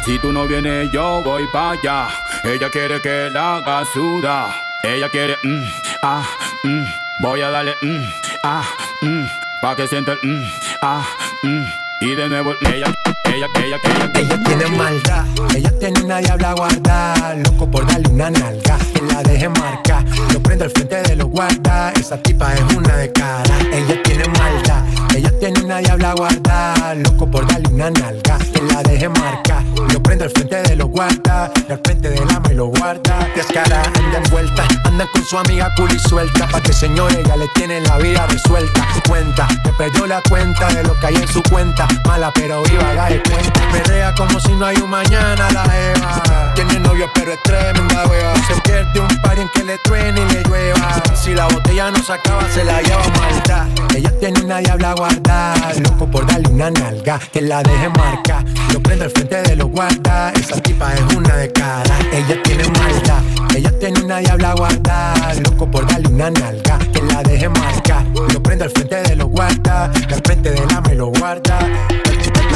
Si 0.04 0.18
tú 0.18 0.32
no 0.32 0.46
vienes, 0.46 0.90
yo 0.90 1.22
voy 1.22 1.46
pa' 1.52 1.72
allá. 1.72 2.08
Ella 2.44 2.70
quiere 2.70 3.00
que 3.00 3.28
la 3.30 3.56
haga 3.56 3.84
suda. 3.84 4.54
Ella 4.82 5.08
quiere, 5.08 5.36
mm, 5.42 5.62
ah, 6.02 6.26
mm. 6.64 6.84
Voy 7.20 7.42
a 7.42 7.50
darle, 7.50 7.74
mm, 7.82 8.04
ah, 8.42 8.64
mm. 9.02 9.24
Pa' 9.60 9.76
que 9.76 9.86
sienta 9.86 10.12
el, 10.12 10.18
mm, 10.22 10.44
ah, 10.82 11.06
mm. 11.42 11.64
Y 12.02 12.14
de 12.14 12.28
nuevo, 12.30 12.54
ella, 12.62 12.86
ella, 13.26 13.46
ella, 13.56 13.76
ella. 13.84 14.10
Ella 14.14 14.42
tiene 14.42 14.66
maldad, 14.68 15.26
ella 15.54 15.70
tiene 15.78 16.00
una 16.02 16.16
diabla 16.18 16.54
guarda, 16.54 17.34
loco 17.34 17.70
por 17.70 17.86
darle 17.86 18.08
una 18.08 18.30
nalga, 18.30 18.78
que 18.94 19.02
la 19.02 19.22
deje 19.22 19.50
marcar, 19.50 20.02
lo 20.32 20.40
prendo 20.40 20.64
al 20.64 20.70
frente 20.70 21.02
de 21.02 21.16
los 21.16 21.28
guarda, 21.28 21.92
esa 21.92 22.16
tipa 22.22 22.54
es 22.54 22.62
una 22.74 22.96
de 22.96 23.12
cara, 23.12 23.54
ella 23.70 24.02
tiene 24.02 24.24
maldad, 24.28 24.82
ella 25.14 25.32
tiene 25.38 25.60
una 25.60 25.78
diabla 25.78 26.14
guarda, 26.14 26.94
loco 26.94 27.30
por 27.30 27.46
darle 27.46 27.68
una 27.68 27.90
nalga, 27.90 28.38
que 28.38 28.62
la 28.62 28.82
deje 28.82 29.08
marcar, 29.08 29.62
lo 29.92 30.02
prendo 30.02 30.24
al 30.24 30.30
frente 30.30 30.62
de 30.62 30.76
los 30.76 30.88
guarda, 30.88 31.50
y 31.68 31.72
al 31.72 31.80
frente 31.84 32.10
del 32.10 32.30
ama 32.30 32.50
y 32.50 32.54
lo 32.54 32.66
guarda, 32.66 33.28
descara, 33.34 33.82
anda 33.82 34.18
envuelta, 34.18 34.64
anda 34.84 35.06
con 35.12 35.24
su 35.24 35.38
amiga 35.38 35.72
cool 35.76 35.90
y 35.92 35.98
suelta, 35.98 36.46
pa' 36.48 36.60
que 36.60 36.72
señores 36.72 37.18
ya 37.26 37.36
le 37.36 37.48
tienen 37.48 37.82
la 37.84 37.98
vida 37.98 38.26
resuelta, 38.26 38.86
cuenta, 39.08 39.48
que 39.64 39.70
perdió 39.72 40.06
la 40.06 40.22
cuenta 40.28 40.68
de 40.68 40.82
lo 40.84 40.98
que 41.00 41.06
hay 41.06 41.16
en 41.16 41.28
su 41.28 41.42
cuenta, 41.44 41.88
mala 42.06 42.30
pero 42.34 42.62
viva, 42.62 42.92
la 42.94 43.08
de 43.08 43.22
cuenta, 43.22 43.60
Perrea 43.72 44.14
como 44.14 44.40
si 44.40 44.52
no 44.54 44.66
hay 44.66 44.76
un 44.78 44.90
mañana 44.90 45.50
la 45.52 45.64
Eva. 45.64 46.52
Tiene 46.54 46.80
novio 46.80 47.08
pero 47.14 47.32
es 47.32 47.42
tremenda 47.42 48.04
wea. 48.06 48.34
Se 48.46 48.60
pierde 48.62 49.00
un 49.00 49.22
par 49.22 49.38
en 49.38 49.48
que 49.48 49.62
le 49.62 49.78
truene 49.78 50.20
y 50.20 50.32
le 50.32 50.42
llueva. 50.42 51.02
Si 51.14 51.34
la 51.34 51.46
botella 51.46 51.90
no 51.90 52.02
se 52.02 52.12
acaba, 52.12 52.48
se 52.52 52.64
la 52.64 52.82
lleva 52.82 53.02
malta. 53.18 53.68
Ella 53.94 54.10
tiene 54.18 54.40
una 54.40 54.58
diabla 54.58 54.94
Loco 55.00 56.10
por 56.10 56.26
darle 56.26 56.50
una 56.50 56.70
nalga. 56.70 57.18
Que 57.32 57.40
la 57.40 57.62
deje 57.62 57.88
marca. 57.88 58.44
Lo 58.70 58.82
prende 58.82 59.06
al 59.06 59.10
frente 59.10 59.40
de 59.40 59.56
los 59.56 59.70
guarda. 59.70 60.30
Esa 60.32 60.60
tipa 60.60 60.92
es 60.92 61.16
una 61.16 61.36
de 61.36 61.50
cara. 61.50 61.98
Ella 62.12 62.42
tiene 62.42 62.64
maldad. 62.64 63.22
Ella 63.56 63.78
tiene 63.78 64.02
una 64.02 64.18
diabla 64.18 64.52
guarda. 64.52 65.14
Loco 65.42 65.70
por 65.70 65.86
darle 65.86 66.08
una 66.08 66.30
nalga. 66.30 66.78
Que 66.92 67.00
la 67.00 67.22
deje 67.22 67.48
marca. 67.48 68.04
Lo 68.14 68.42
prende 68.42 68.64
al 68.64 68.70
frente 68.70 68.96
de 68.96 69.16
los 69.16 69.28
guarda. 69.28 69.84
Al 69.84 70.20
frente 70.22 70.50
del 70.50 70.70
ama 70.70 70.92
y 70.92 70.96
lo 70.96 71.06
guarda. 71.06 71.60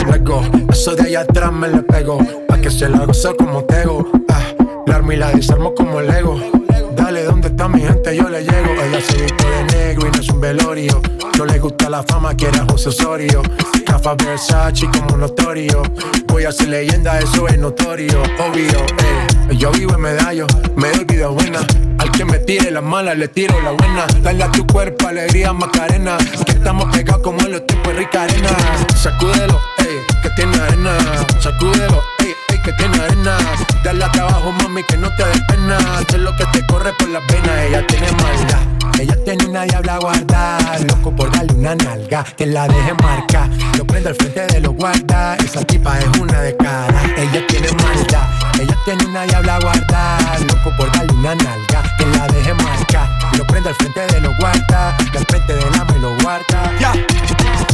Luego, 0.05 0.43
eso 0.71 0.95
de 0.97 1.05
allá 1.05 1.21
atrás 1.21 1.51
me 1.51 1.69
le 1.69 1.83
pego. 1.83 2.19
Pa' 2.47 2.59
que 2.59 2.71
se 2.71 2.91
la 2.91 3.07
gozo 3.07 3.35
como 3.39 3.65
tego. 3.65 4.07
Ah, 4.29 4.43
la 4.87 4.97
armo 4.97 5.13
y 5.13 5.17
la 5.17 5.33
desarmo 5.33 5.75
como 5.75 6.03
Lego. 6.03 6.64
Dale, 6.97 7.25
¿dónde 7.25 7.49
está 7.49 7.69
mi 7.69 7.81
gente? 7.81 8.17
Yo 8.17 8.29
le 8.29 8.43
llego. 8.43 8.73
Ella 8.83 9.01
se 9.01 9.23
viste 9.23 9.45
de 9.45 9.65
negro 9.65 10.09
y 10.09 10.11
no 10.11 10.21
es 10.21 10.29
un 10.29 10.41
velorio. 10.41 11.01
No 11.39 11.45
le 11.45 11.59
gusta 11.59 11.91
la 11.91 12.03
fama, 12.03 12.35
quiere 12.35 12.59
a 12.59 12.67
José 12.71 12.91
Osorio. 12.91 13.43
Rafa 13.87 14.15
Versace 14.15 14.87
como 14.91 15.17
notorio. 15.17 15.83
Voy 16.29 16.45
a 16.45 16.53
ser 16.53 16.69
leyenda, 16.69 17.19
eso 17.19 17.49
es 17.49 17.59
notorio. 17.59 18.23
Obvio, 18.39 18.79
eh. 18.79 19.57
Yo 19.57 19.71
vivo 19.73 19.95
en 19.95 20.01
medallo, 20.01 20.47
me 20.77 20.91
doy 20.91 21.05
vida 21.05 21.29
buena. 21.29 21.61
Al 21.99 22.11
que 22.11 22.25
me 22.25 22.39
tire 22.39 22.71
la 22.71 22.81
mala, 22.81 23.15
le 23.15 23.29
tiro 23.29 23.61
la 23.61 23.73
buena. 23.73 24.07
Dale 24.21 24.45
a 24.45 24.51
tu 24.51 24.67
cuerpo 24.67 25.09
alegría, 25.09 25.53
Macarena. 25.53 26.17
Que 26.45 26.53
estamos 26.53 26.95
pegados 26.95 27.23
como 27.23 27.41
los 27.43 27.67
tiempos 27.67 27.93
de 27.93 27.99
rica 28.01 28.23
arena. 28.23 28.51
Sacúdelo, 28.97 29.61
ey, 29.79 29.99
que 30.23 30.31
tiene 30.37 30.57
arena. 30.57 30.97
Sacúdelo, 31.41 32.03
ey, 32.21 32.35
que 32.65 32.73
tiene 32.73 32.97
arena. 32.97 33.37
Dale 33.85 34.07
trabajo, 34.13 34.53
mami, 34.53 34.83
que 34.85 34.97
no 34.97 35.09
te 35.17 35.25
des 35.25 35.41
pena. 35.43 35.79
Sé 36.11 36.19
lo 36.19 36.35
que 36.37 36.45
te 36.47 36.67
corre 36.67 36.93
por 36.95 37.09
las 37.09 37.23
venas. 37.27 37.61
Ella 37.61 37.87
tiene 37.87 38.11
maldad. 38.13 38.61
Ella 38.99 39.17
tiene 39.25 39.45
una 39.47 39.63
diabla 39.65 39.99
guarda. 39.99 40.59
Loco 40.89 41.15
por 41.15 41.31
darle 41.31 41.53
una 41.53 41.75
nalga. 41.75 42.25
Que 42.37 42.47
la 42.47 42.67
deje 42.67 42.95
marca. 42.95 43.49
Lo 43.77 43.85
prende 43.85 44.09
al 44.09 44.15
frente 44.15 44.47
de 44.47 44.61
los 44.61 44.75
guarda. 44.75 45.37
Esa 45.37 45.63
tipa 45.65 45.99
es 45.99 46.19
una 46.19 46.41
de 46.41 46.57
cara. 46.57 47.03
Ella 47.17 47.47
tiene 47.47 47.69
maldad. 47.73 48.29
Ella 48.61 48.77
tiene 48.85 49.05
una 49.07 49.23
diabla 49.25 49.59
guarda. 49.61 50.19
Loco 50.49 50.77
por 50.77 50.91
darle 50.93 51.13
una 51.13 51.35
nalga. 51.35 51.83
Que 51.99 52.07
la 52.07 52.27
deje 52.29 52.55
marca. 52.55 53.11
Lo 53.37 53.47
prende 53.47 53.69
al 53.69 53.75
frente 53.75 54.07
de 54.07 54.21
los 54.21 54.37
guarda. 54.39 54.97
Que 55.13 55.19
al 55.19 55.27
frente 55.27 55.55
del 55.55 55.75
ama 55.75 55.95
y 55.97 56.01
lo 56.01 56.17
guarda. 56.23 56.73
Ya. 56.81 56.93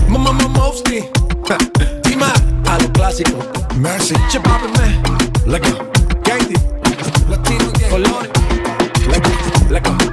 Mamá, 0.09 0.33
mamá, 0.33 0.48
Mofti. 0.48 1.05
Dima, 2.05 2.33
a 2.70 2.78
lo 2.78 2.90
clásico. 2.92 3.37
Mercy. 3.76 4.14
Che, 4.30 4.40
papi, 4.40 4.68
man. 4.76 5.02
Let 5.46 5.62
go. 5.62 5.90
Katie. 6.22 6.54
Latino. 7.28 7.70
Colores. 7.88 8.30
Let 9.68 9.83
go. 9.83 10.10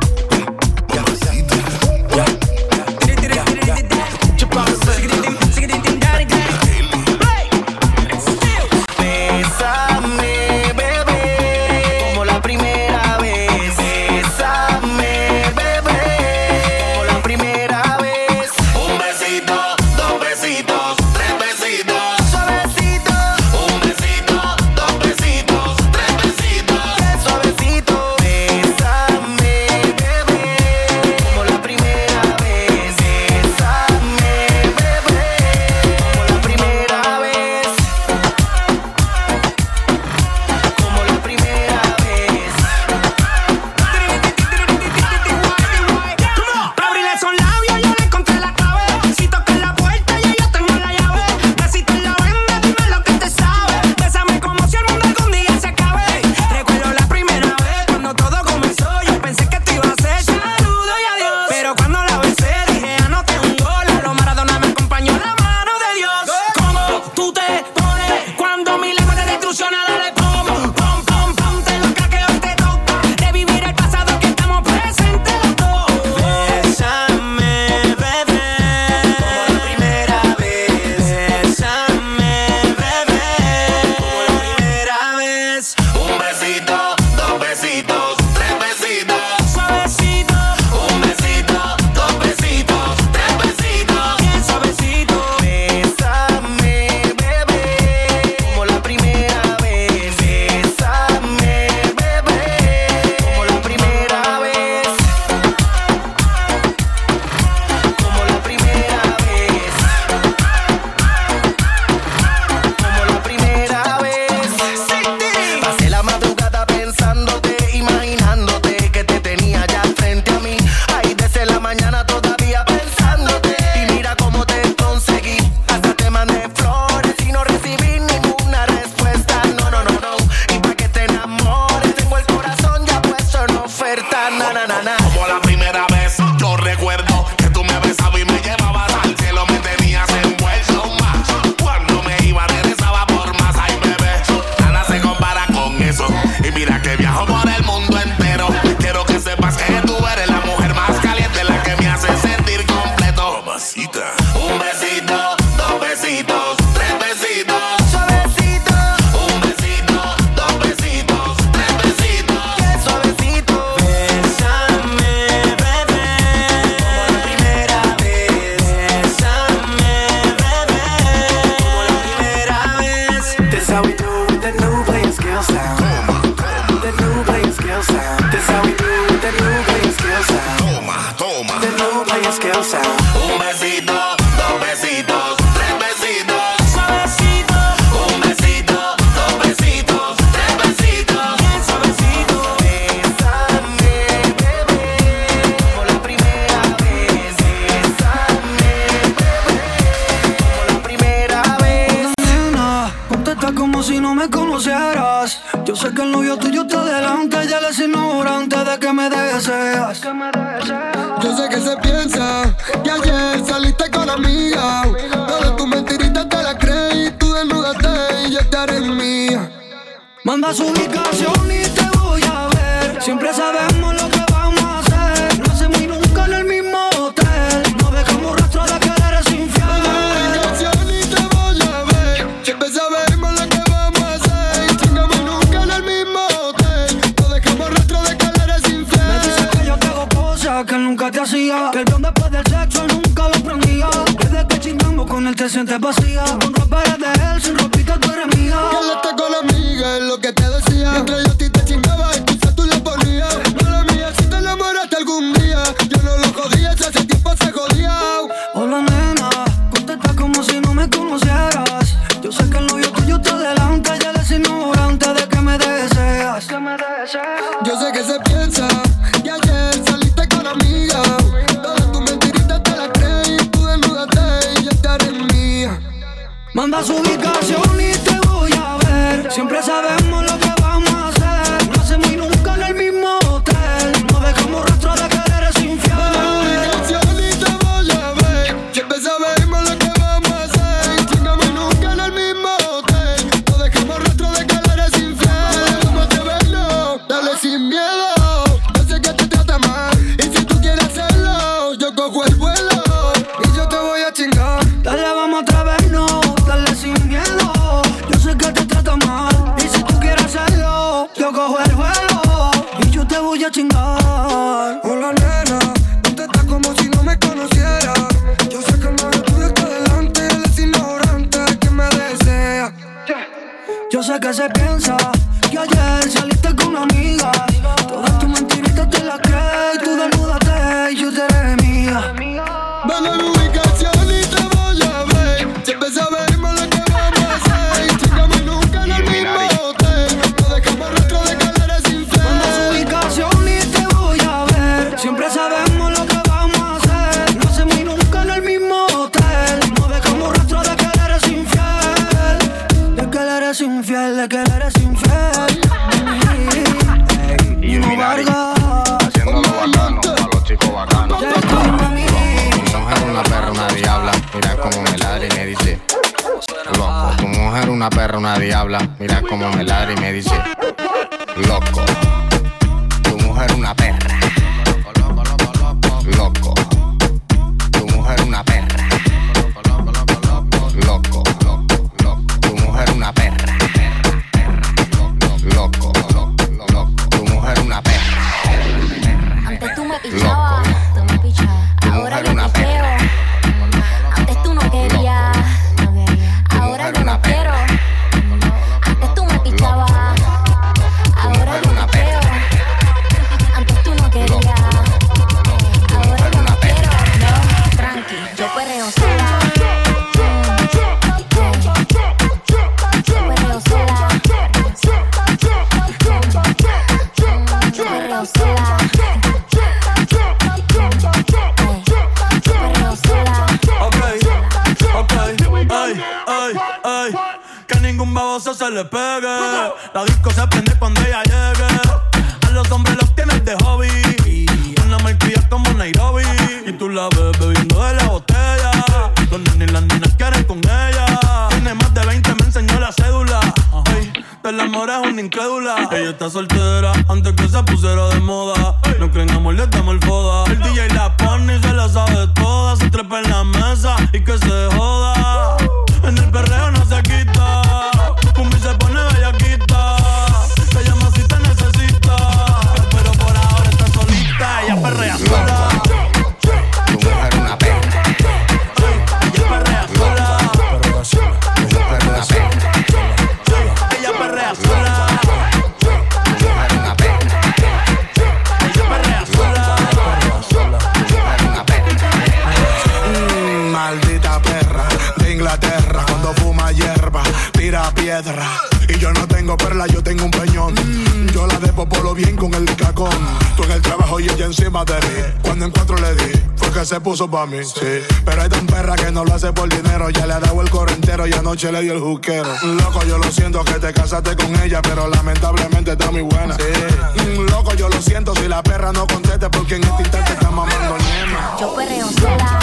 Cuando 495.42 495.66
en 495.66 495.72
cuatro 495.72 495.96
le 495.98 496.14
di 496.14 496.40
fue 496.56 496.72
que 496.72 496.86
se 496.86 497.00
puso 497.00 497.30
pa' 497.30 497.48
mí 497.48 497.64
sí. 497.64 498.04
Pero 498.24 498.42
hay 498.44 498.50
tan 498.50 498.68
perra 498.68 498.96
que 498.96 499.12
no 499.12 499.26
lo 499.26 499.34
hace 499.34 499.52
por 499.52 499.68
dinero. 499.70 500.10
Ya 500.12 500.28
le 500.28 500.34
ha 500.34 500.40
dado 500.40 500.62
el 500.62 500.70
coro 500.70 500.94
entero 500.94 501.26
y 501.26 501.34
anoche 501.34 501.72
le 501.72 501.82
dio 501.82 501.94
el 501.94 502.00
juquero. 502.00 502.54
Loco 502.62 503.04
yo 503.06 503.18
lo 503.18 503.32
siento 503.32 503.64
que 503.64 503.74
te 503.74 503.92
casaste 503.92 504.36
con 504.36 504.56
ella 504.62 504.82
pero 504.84 505.08
lamentablemente 505.08 505.94
está 505.94 506.12
muy 506.12 506.22
buena. 506.22 506.56
Sí. 506.56 507.38
Loco 507.50 507.74
yo 507.74 507.90
lo 507.90 508.00
siento 508.02 508.36
si 508.36 508.48
la 508.48 508.62
perra 508.62 508.92
no 508.92 509.08
contesta 509.08 509.50
porque 509.50 509.76
en 509.78 509.84
este 509.84 510.04
instante 510.04 510.34
está 510.34 510.52
mamando 510.52 510.98
ñema 510.98 511.58
Yo 511.60 511.74
perreo 511.74 512.08
sola. 512.12 512.60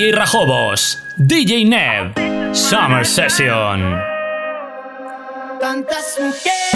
DJ 0.00 0.12
Rajobos, 0.12 1.02
DJ 1.18 1.66
Nev, 1.66 2.14
Summer 2.54 3.04
Session. 3.04 4.00
Tantas 5.60 6.18
mujeres, 6.18 6.70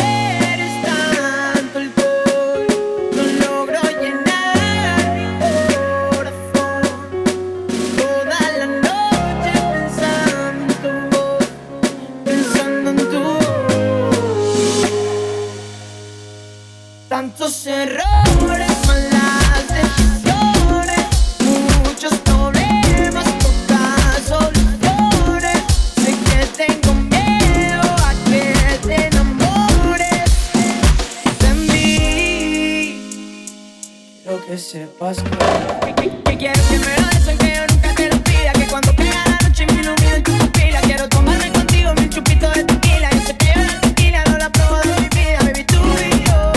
sepas 34.74 35.18
que, 35.22 35.94
que- 35.94 36.10
que 36.24 36.36
quiero 36.36 36.60
que 36.68 36.78
me 36.80 36.96
lo 36.98 37.06
des, 37.14 37.28
aunque 37.28 37.54
yo 37.54 37.64
nunca 37.72 37.94
te 37.94 38.08
lo 38.10 38.18
pida. 38.24 38.52
Que 38.54 38.66
cuando 38.66 38.92
caiga 38.96 39.22
la 39.30 39.38
noche 39.48 39.66
me 39.66 39.80
ilumine 39.82 40.20
tu 40.20 40.32
pupila. 40.36 40.80
Quiero 40.80 41.08
tomarme 41.08 41.48
contigo 41.52 41.94
mi 41.94 42.08
chupito 42.08 42.50
de 42.50 42.64
tequila. 42.64 43.08
Yo 43.12 43.20
sé 43.24 43.36
que 43.36 43.52
la 43.54 43.80
tequila 43.82 44.24
no 44.24 44.38
la 44.38 44.50
probo 44.50 44.78
de 44.80 45.00
mi 45.00 45.08
vida, 45.10 45.38
baby, 45.42 45.62
tú 45.64 45.80
y 46.10 46.24
yo. 46.26 46.52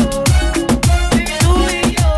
Tú 1.44 1.52
y 1.70 1.92
yo. 1.96 2.10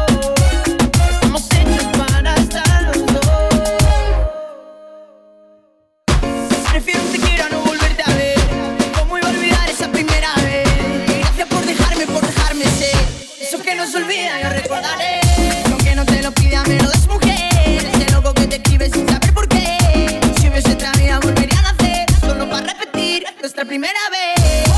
Estamos 1.12 1.44
hechos 1.52 1.86
para 1.98 2.34
estar 2.36 2.82
los 2.84 3.06
dos. 3.06 3.54
Prefiero 6.72 7.02
un 7.04 7.12
tequila 7.12 7.50
no 7.52 7.60
volverte 7.60 8.04
a 8.10 8.14
ver. 8.16 8.40
¿Cómo 8.98 9.18
iba 9.18 9.28
a 9.28 9.32
olvidar 9.32 9.70
esa 9.70 9.90
primera 9.92 10.34
vez? 10.46 10.66
Gracias 11.20 11.48
por 11.50 11.66
dejarme, 11.66 12.06
por 12.08 12.26
dejarme 12.26 12.64
ser. 12.64 12.96
Eso 13.42 13.62
que 13.62 13.76
no 13.76 13.86
se 13.86 13.98
olvida, 13.98 14.42
yo 14.42 14.50
recordaré. 14.50 15.20
Aunque 15.90 15.96
no 15.96 16.06
te 16.06 16.22
lo 16.22 16.32
pida, 16.32 16.64
me 16.66 16.78
lo 16.80 16.88
des 16.88 17.08
mujer. 17.08 17.84
Ese 17.94 18.12
loco 18.12 18.32
que 18.36 18.46
te 18.46 18.58
escribe 18.58 18.92
sin 18.92 19.10
saber 19.10 19.34
por 19.34 19.48
qué. 19.48 20.20
Si 20.40 20.48
hubiese 20.48 20.74
otra 20.74 20.92
vida, 20.92 21.20
volvería 21.20 21.58
a 21.58 21.74
nacer. 21.74 22.06
Solo 22.20 22.48
para 22.48 22.68
repetir 22.68 23.24
nuestra 23.42 23.66
primera 23.66 24.00
vez. 24.12 24.69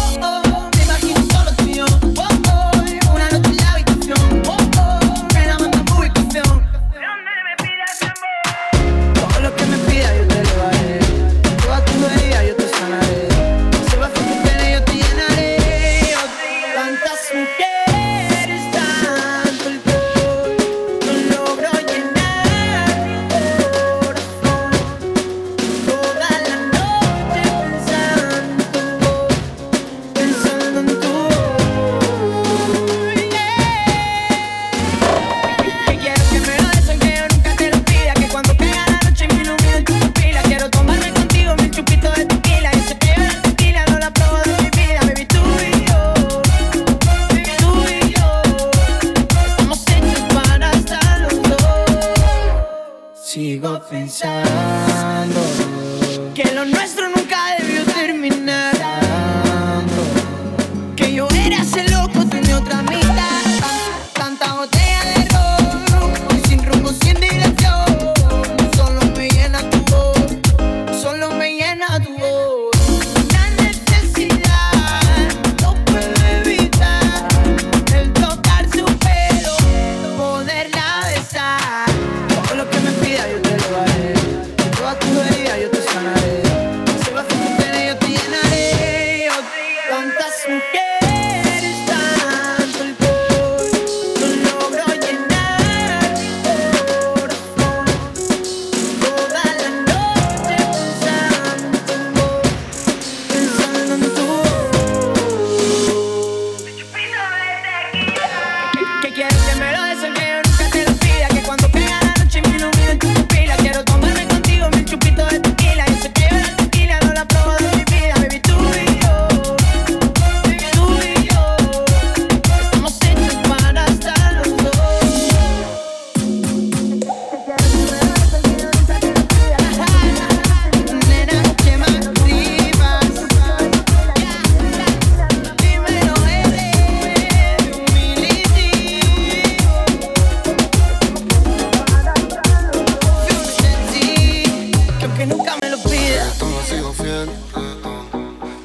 que 145.22 145.28
nunca 145.28 145.56
me 145.62 145.70
lo 145.70 145.78
pida. 145.84 146.28
Esto 146.30 146.50
no 146.50 146.60
ha 146.60 146.64
sido 146.64 146.94
fiel, 146.94 147.30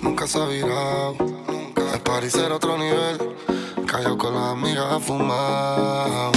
nunca 0.01 0.27
se 0.27 0.39
ha 0.39 0.47
virado. 0.47 1.15
El 1.93 2.01
party 2.01 2.31
será 2.31 2.55
otro 2.55 2.79
nivel, 2.79 3.37
cayó 3.87 4.17
con 4.17 4.35
las 4.35 4.53
amigas 4.53 4.87
a 4.91 4.99
fumar. 4.99 6.33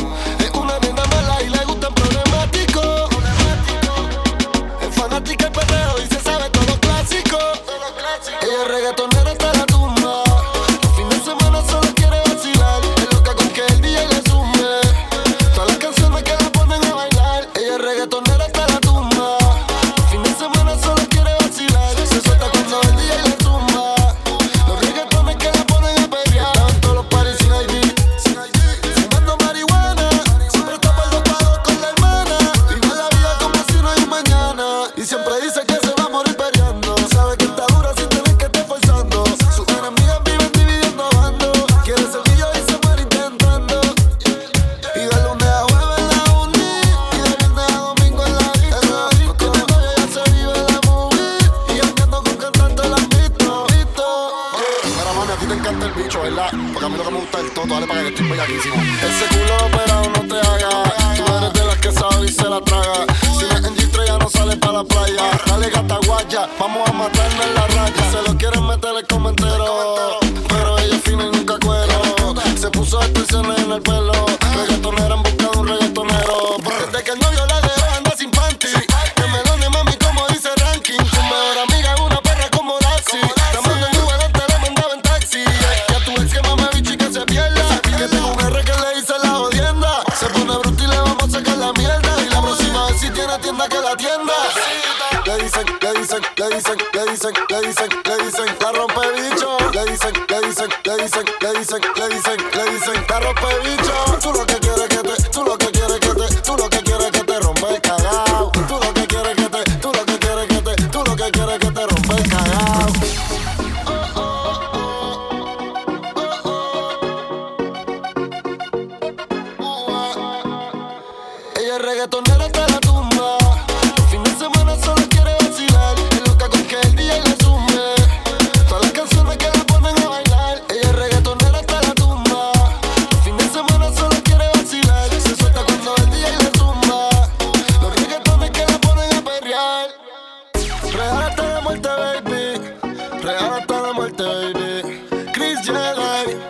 Chile, 145.70 146.42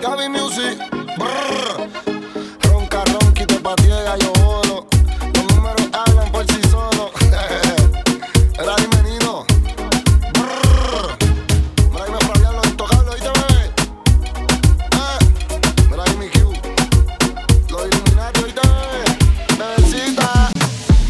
Gaby 0.00 0.28
Music, 0.30 0.78
brrr. 1.18 1.86
Ronca, 2.62 3.04
ronquito, 3.12 3.60
patiega, 3.62 4.16
yo 4.16 4.32
volo. 4.42 4.86
Los 5.34 5.54
números 5.54 5.82
hablan 5.92 6.32
por 6.32 6.46
sí 6.46 6.62
solos. 6.70 7.10
Era 8.58 8.74
bienvenido. 8.76 9.44
Brrr. 10.32 11.16
Mira, 11.92 12.04
dime 12.06 12.18
Fabián, 12.20 12.56
los 12.56 12.66
intocables, 12.66 13.12
¿oíste, 13.12 13.28
bebé? 13.28 13.64
Eh. 14.96 15.18
Mira, 15.90 16.04
mi 16.18 16.28
Q. 16.30 16.52
Los 17.68 17.86
iluminados, 17.86 18.44
¿oíste, 18.44 18.62
bebé? 18.66 19.76
Bebecita. 19.76 20.48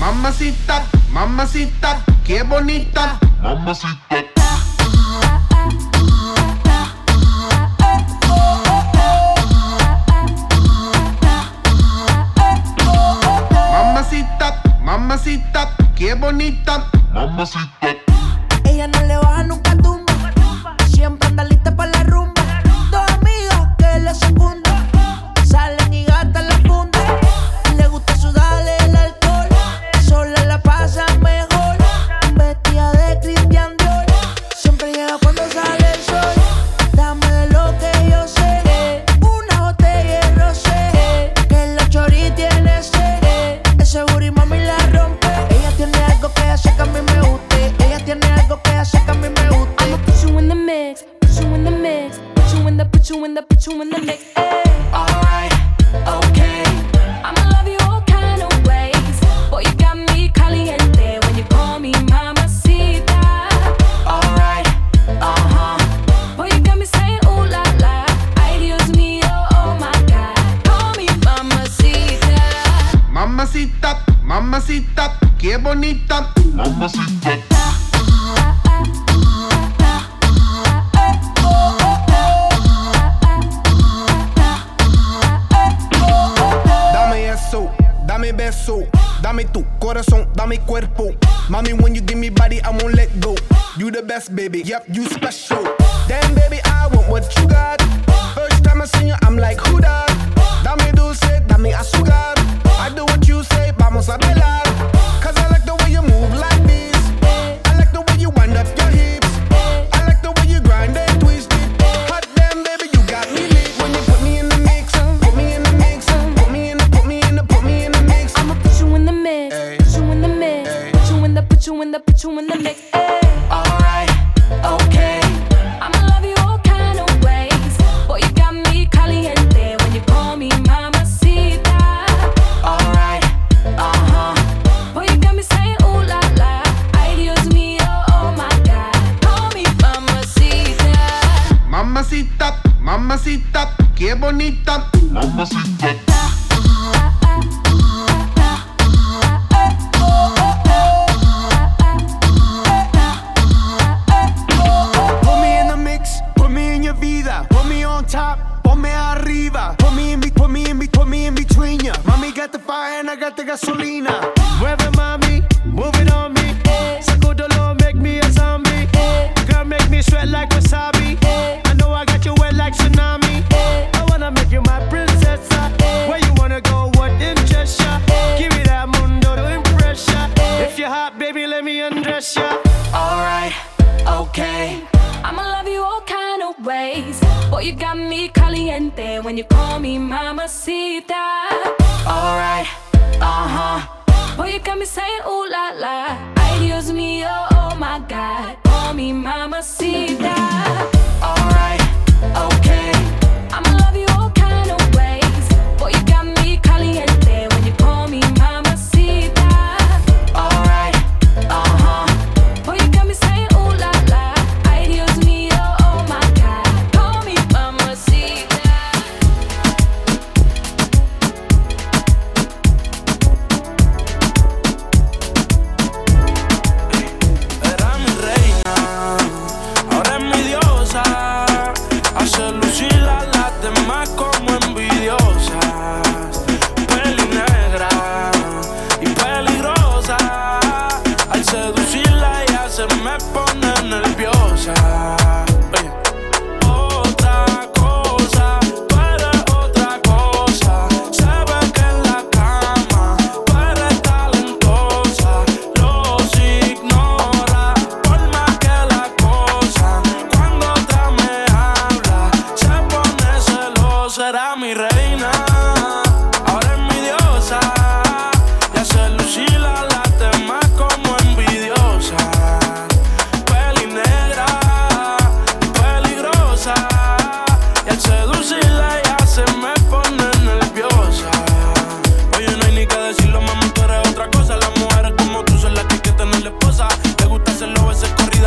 Mamacita, 0.01 0.85
mamacita, 1.13 2.05
qué 2.25 2.43
bonita. 2.43 3.21
Mamacita. 3.41 4.04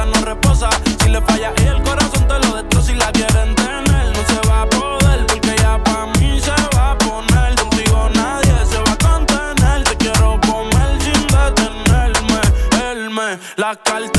no 0.05 0.21
reposa. 0.21 0.69
Si 0.99 1.09
le 1.09 1.21
falla 1.21 1.53
y 1.57 1.67
el 1.67 1.81
corazón 1.83 2.27
te 2.27 2.39
lo 2.47 2.55
destroza 2.55 2.91
y 2.91 2.95
la 2.95 3.11
quieren 3.11 3.55
tener, 3.55 4.05
no 4.15 4.23
se 4.27 4.47
va 4.47 4.61
a 4.61 4.69
poder 4.69 5.25
porque 5.27 5.55
ya 5.57 5.81
pa' 5.83 6.07
mí 6.19 6.39
se 6.39 6.51
va 6.75 6.91
a 6.91 6.97
poner. 6.97 7.55
Contigo 7.55 8.09
nadie 8.13 8.53
se 8.65 8.77
va 8.77 8.91
a 8.91 8.97
contener. 8.97 9.83
Te 9.83 9.97
quiero 9.97 10.39
comer 10.41 11.01
sin 11.01 11.27
detenerme. 11.27 12.41
Él 12.91 13.09
me 13.09 13.39
la 13.55 13.75
carta 13.75 14.16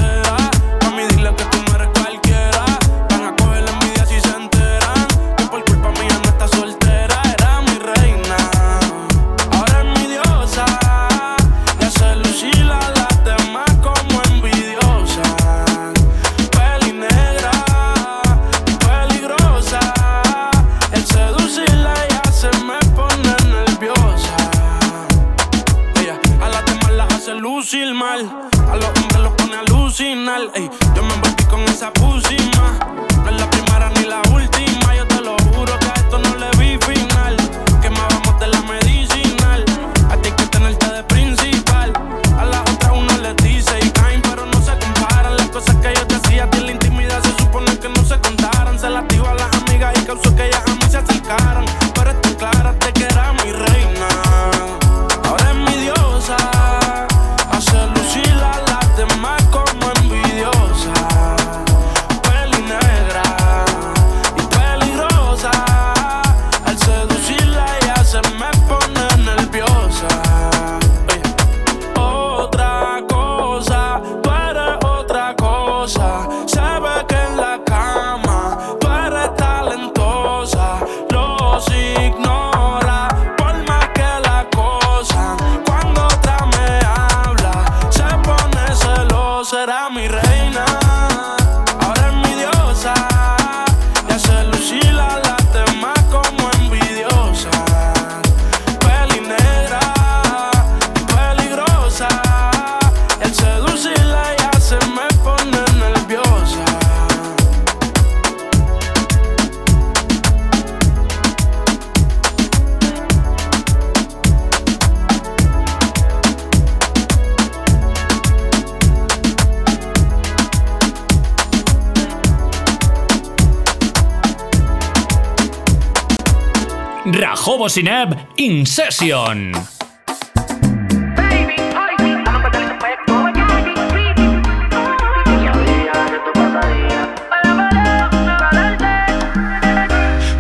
Dancing 127.85 128.27
In 128.39 128.67
Session. 128.67 129.53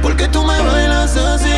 Porque 0.02 0.26
tú 0.28 0.42
me 0.42 0.58
bailas 0.58 1.16
así, 1.16 1.48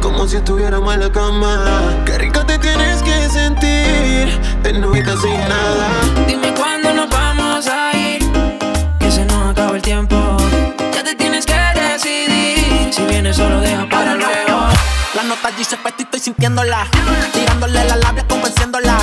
como 0.00 0.28
si 0.28 0.36
estuviéramos 0.36 0.94
en 0.94 1.00
la 1.00 1.10
cama. 1.10 1.64
Qué 2.06 2.18
rica 2.18 2.46
te 2.46 2.56
tienes 2.58 3.02
que 3.02 3.28
sentir, 3.28 4.28
en 4.62 4.80
nubita 4.80 5.16
sin 5.16 5.40
nada. 5.48 5.88
Dime 6.28 6.54
cuándo 6.54 6.94
nos 6.94 7.10
vamos 7.10 7.66
a 7.66 7.96
ir, 7.96 8.20
que 9.00 9.10
se 9.10 9.24
nos 9.24 9.50
acaba 9.50 9.74
el 9.74 9.82
tiempo. 9.82 10.36
Ya 10.94 11.02
te 11.02 11.16
tienes 11.16 11.44
que 11.44 11.54
decidir, 11.54 12.92
si 12.92 13.02
vienes 13.06 13.36
solo 13.36 13.60
deja 13.60 13.88
para 13.88 14.14
luego. 14.14 14.47
No 15.28 15.34
nota 15.34 15.50
dice 15.50 15.76
pues 15.76 15.92
estoy 15.98 16.20
sintiéndola. 16.20 16.86
Tirándole 17.34 17.84
la 17.84 17.96
labia, 17.96 18.26
convenciéndola. 18.26 18.97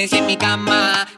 en 0.00 0.26
mi 0.26 0.36
cama. 0.36 1.08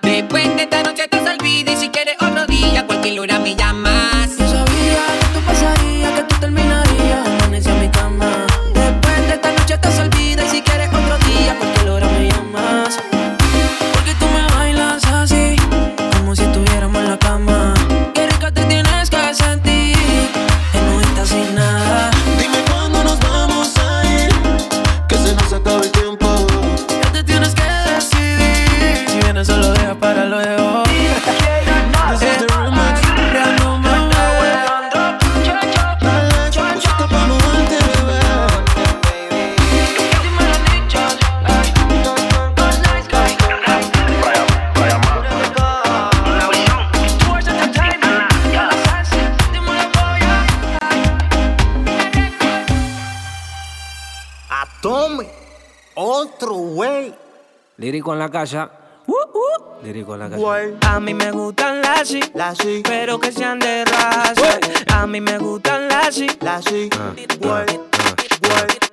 en 58.13 58.19
la 58.19 58.29
calle. 58.31 58.69
Uh, 59.07 59.13
uh, 59.13 59.87
en 59.87 60.19
la 60.19 60.31
calle. 60.31 60.77
A 60.83 61.01
mí 61.01 61.15
me 61.15 61.31
gustan 61.31 61.81
las 61.83 62.11
y, 62.11 62.21
las 62.35 62.59
y, 62.65 62.83
pero 62.83 63.19
que 63.19 63.33
sean 63.33 63.59
de 63.59 63.85
raza. 63.85 64.59
A 64.93 65.07
mí 65.07 65.21
me 65.21 65.39
gustan 65.39 65.89
las 65.89 66.19
y, 66.19 66.29
las 66.41 66.65
y. 66.71 66.89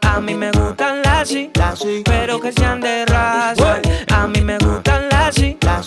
A 0.01 0.19
mí 0.19 0.33
me 0.35 0.51
gustan 0.51 1.01
las 1.03 1.31
y, 1.31 1.51
las 1.53 1.81
y, 1.85 2.03
pero 2.03 2.39
que 2.39 2.51
sean 2.51 2.79
de 2.79 3.05
raza. 3.05 3.81
A 4.13 4.27
mí 4.27 4.41
me 4.41 4.57
gustan 4.57 5.09
las 5.09 5.37
y, 5.39 5.57
las 5.61 5.86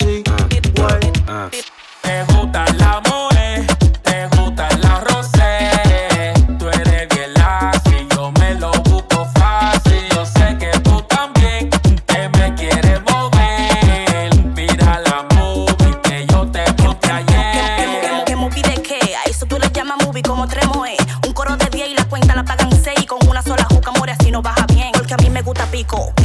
Michael. 25.93 26.20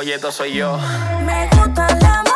Oye, 0.00 0.14
esto 0.14 0.32
soy 0.32 0.54
yo. 0.54 0.78
Me 1.26 1.46
gusta 1.52 1.86
la 2.00 2.29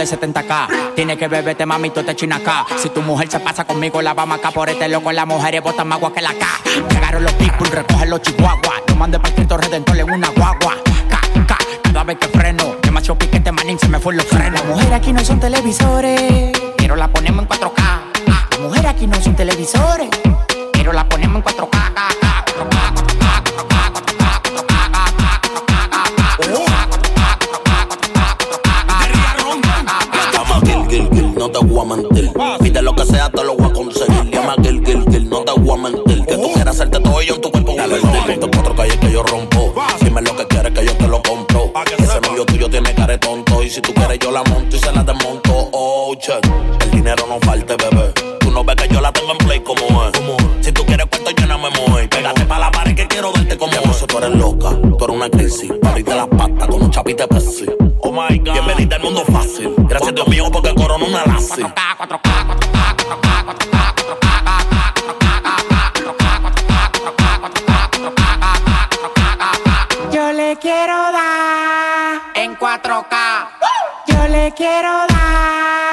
de 0.00 0.06
70k. 0.06 0.94
Tiene 0.94 1.16
que 1.16 1.28
beberte, 1.28 1.66
mami, 1.66 1.90
tú 1.90 2.02
te 2.02 2.16
china 2.16 2.36
acá. 2.36 2.66
Si 2.78 2.88
tu 2.88 3.02
mujer 3.02 3.30
se 3.30 3.40
pasa 3.40 3.64
conmigo, 3.64 4.00
la 4.00 4.14
vamos 4.14 4.38
acá 4.38 4.50
por 4.50 4.68
este 4.68 4.88
loco. 4.88 5.12
Las 5.12 5.26
mujeres 5.26 5.62
botan 5.62 5.88
más 5.88 5.98
agua 5.98 6.12
que 6.12 6.22
la 6.22 6.32
K. 6.32 6.46
Llegaron 6.90 7.22
los 7.22 7.32
people, 7.34 7.68
recogen 7.70 8.10
los 8.10 8.22
chihuahuas. 8.22 8.82
Lo 8.88 8.96
mandé 8.96 9.18
para 9.18 9.34
Cristo 9.34 9.56
Redentor 9.58 9.98
en 9.98 10.10
una 10.10 10.28
guagua. 10.28 10.76
K, 11.08 11.20
K, 11.46 11.58
cada 11.82 12.04
vez 12.04 12.18
que 12.18 12.28
freno. 12.28 12.76
Demasiado 12.82 13.18
piquete, 13.18 13.52
manín, 13.52 13.78
se 13.78 13.88
me 13.88 13.98
fue 13.98 14.14
los 14.14 14.24
frenos. 14.26 14.60
Las 14.60 14.64
mujeres 14.64 14.92
aquí 14.92 15.12
no 15.12 15.24
son 15.24 15.38
televisores, 15.38 16.52
dinero 47.00 47.26
no 47.26 47.40
falte, 47.40 47.76
bebé. 47.76 48.12
Tú 48.40 48.50
no 48.50 48.62
ves 48.62 48.76
que 48.76 48.88
yo 48.92 49.00
la 49.00 49.10
tengo 49.12 49.32
en 49.32 49.38
play 49.38 49.60
como 49.60 50.04
es. 50.04 50.12
Si 50.60 50.70
tú 50.70 50.84
quieres 50.84 51.06
cuento, 51.06 51.30
yo 51.30 51.46
no 51.46 51.58
me 51.58 51.70
muevo. 51.70 51.96
Pégate 52.08 52.44
pa' 52.44 52.58
la 52.58 52.70
pared 52.70 52.94
que 52.94 53.06
quiero 53.06 53.32
verte 53.32 53.56
como 53.56 53.72
es. 53.72 54.06
Tú 54.06 54.18
eres 54.18 54.30
loca, 54.30 54.70
tú 54.98 55.04
eres 55.04 55.16
una 55.16 55.30
crisis. 55.30 55.72
Pariste 55.82 56.14
las 56.14 56.26
patas 56.28 56.68
con 56.68 56.82
un 56.82 56.90
chapite 56.90 57.26
pesi. 57.26 57.66
Oh 58.00 58.12
my 58.12 58.38
god. 58.38 58.52
Bienvenida 58.52 58.96
al 58.96 59.02
mundo 59.02 59.24
fácil. 59.24 59.74
Gracias 59.78 60.14
Dios 60.14 60.28
mío 60.28 60.44
porque 60.52 60.74
corona 60.74 61.04
una 61.04 61.24
lazi. 61.24 61.62
Yo 70.12 70.32
le 70.32 70.56
quiero 70.56 70.96
dar 71.12 72.20
en 72.34 72.58
4K. 72.58 73.48
Yo 74.06 74.28
le 74.28 74.52
quiero 74.52 74.90
dar 75.08 75.89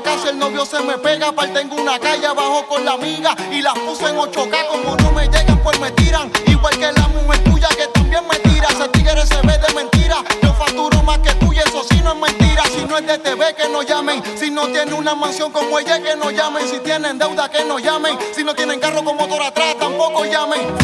casa. 0.00 0.30
El 0.30 0.38
novio 0.38 0.64
se 0.64 0.80
me 0.80 0.96
pega, 0.98 1.28
aparte 1.28 1.52
tengo 1.52 1.76
una 1.76 1.98
calle 1.98 2.26
abajo 2.26 2.66
con 2.68 2.84
la 2.84 2.92
amiga. 2.92 3.34
Y 3.50 3.60
las 3.60 3.78
puse 3.80 4.08
en 4.08 4.16
8k, 4.16 4.66
como 4.68 4.96
no 4.96 5.12
me 5.12 5.26
llegan, 5.26 5.58
pues 5.62 5.78
me 5.80 5.90
tiran. 5.92 6.30
Igual 6.46 6.74
que 6.78 6.92
la 6.92 7.08
mujer 7.08 7.44
tuya 7.44 7.68
que 7.68 7.86
también 7.88 8.22
me 8.28 8.36
tira. 8.38 8.68
Ese 8.68 8.88
tigre 8.88 9.26
se 9.26 9.40
ve 9.46 9.58
de 9.58 9.74
mentira. 9.74 10.22
Yo 10.42 10.54
facturo 10.54 11.02
más 11.02 11.18
que 11.18 11.34
tú 11.34 11.52
y 11.52 11.58
eso 11.58 11.84
sí 11.90 12.00
no 12.02 12.12
es 12.12 12.18
mentira. 12.18 12.62
Si 12.74 12.84
no 12.84 12.96
es 12.96 13.06
de 13.06 13.18
TV, 13.18 13.54
que 13.54 13.68
no 13.68 13.82
llamen. 13.82 14.22
Si 14.38 14.50
no 14.50 14.66
tiene 14.68 14.94
una 14.94 15.14
mansión 15.14 15.50
como 15.52 15.78
ella, 15.78 16.02
que 16.02 16.16
no 16.16 16.30
llamen. 16.30 16.66
Si 16.68 16.78
tienen 16.78 17.18
deuda, 17.18 17.50
que 17.50 17.64
no 17.64 17.78
llamen. 17.78 18.16
Si 18.34 18.44
no 18.44 18.54
tienen 18.54 18.80
carro 18.80 19.04
con 19.04 19.16
motor 19.16 19.42
atrás, 19.42 19.76
tampoco 19.78 20.24
llamen. 20.24 20.81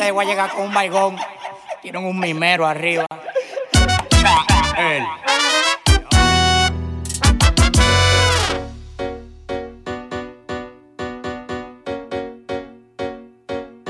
Ustedes 0.00 0.14
voy 0.14 0.24
a 0.24 0.28
llegar 0.28 0.50
con 0.50 0.62
un 0.64 0.72
baigón. 0.72 1.16
Tienen 1.82 2.06
un 2.06 2.18
mimero 2.18 2.66
arriba. 2.66 3.04
Él. 4.78 5.04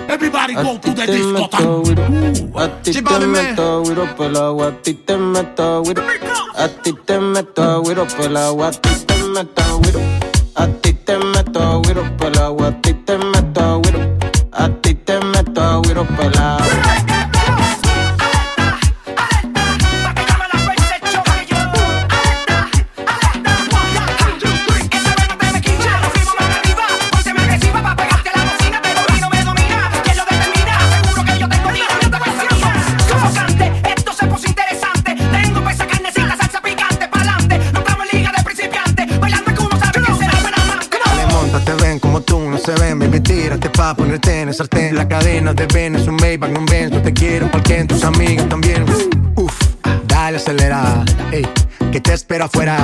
Everybody 0.09 0.55
go 0.55 0.81
to 0.81 0.95
the 0.95 1.07
te 1.07 1.19
meto 1.19 1.83
discotheque. 1.85 2.51
A 2.57 2.83
ti 2.83 2.93
te 2.93 3.19
meto 3.21 3.83
guiro 3.83 4.17
pelao, 4.17 4.63
a 4.65 4.73
ti 4.83 4.95
te 4.95 5.17
meto 5.17 5.83
guiro. 5.85 6.03
A 6.57 6.69
ti 6.69 6.93
te 6.93 7.21
meto 7.21 7.83
pelao, 8.17 8.65
a 8.65 8.73
ti 8.73 8.91
te 9.07 9.15
meto 9.29 9.79
guiro. 9.79 10.01
A 10.57 10.67
ti 10.67 10.93
te 10.93 11.19
meto 11.19 11.83
guiro 11.83 12.03
pelao, 12.19 12.65
a 12.65 12.73
ti 12.83 12.95
te 12.95 13.17
meto 13.17 13.30
pa' 43.81 43.95
ponerte 43.95 44.43
en 44.43 44.49
el 44.49 44.55
sartén. 44.55 44.95
La 44.95 45.09
cadena 45.09 45.55
de 45.55 45.67
Ben 45.67 45.97
un 45.97 46.17
Maybach, 46.17 46.51
no 46.51 46.61
un 46.61 46.67
Benz, 46.67 46.93
no 46.93 47.01
te 47.01 47.15
quiero 47.15 47.51
porque 47.51 47.83
tus 47.85 48.05
amigas 48.05 48.47
también. 48.47 48.85
Uf, 49.37 49.59
dale 50.07 50.37
acelera, 50.37 51.03
ey, 51.33 51.47
que 51.91 51.99
te 51.99 52.13
espero 52.13 52.45
afuera. 52.45 52.77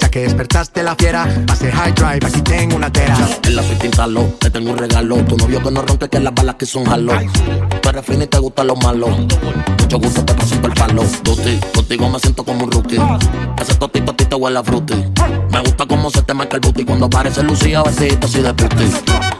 Ya 0.00 0.08
que 0.08 0.20
despertaste 0.20 0.84
la 0.84 0.94
fiera, 0.94 1.26
pase 1.48 1.72
high 1.72 1.92
drive, 1.94 2.24
aquí 2.24 2.42
tengo 2.42 2.76
una 2.76 2.92
tera. 2.92 3.16
En 3.42 3.56
la 3.56 3.62
suite 3.64 3.86
instaló, 3.86 4.22
te 4.38 4.50
tengo 4.50 4.70
un 4.70 4.78
regalo. 4.78 5.16
Tu 5.24 5.36
novio 5.36 5.60
que 5.64 5.70
no 5.72 5.82
ronque 5.82 6.08
que 6.08 6.20
las 6.20 6.32
balas 6.32 6.54
que 6.54 6.66
son 6.66 6.84
jalo. 6.84 7.12
Tú 7.82 7.90
fina 8.04 8.22
y 8.22 8.26
te 8.28 8.38
gustan 8.38 8.68
los 8.68 8.78
malos. 8.84 9.10
Mucho 9.80 9.98
gusto 9.98 10.24
te 10.24 10.34
paso 10.34 10.54
el 10.54 10.72
palo. 10.74 11.02
Duty, 11.24 11.58
contigo 11.74 12.08
me 12.08 12.20
siento 12.20 12.44
como 12.44 12.64
un 12.66 12.70
rookie. 12.70 13.00
Ese 13.60 13.74
totito 13.74 14.12
a 14.12 14.16
ti 14.16 14.24
te 14.26 14.36
huele 14.36 14.60
a 14.60 14.62
fruity. 14.62 14.94
Me 15.50 15.60
gusta 15.60 15.86
cómo 15.86 16.08
se 16.08 16.22
te 16.22 16.34
marca 16.34 16.54
el 16.54 16.60
booty 16.60 16.84
cuando 16.84 17.06
aparece 17.06 17.42
Lucía 17.42 17.82
vestidito 17.82 18.28
así 18.28 18.40
de 18.40 18.54
puti. 18.54 19.39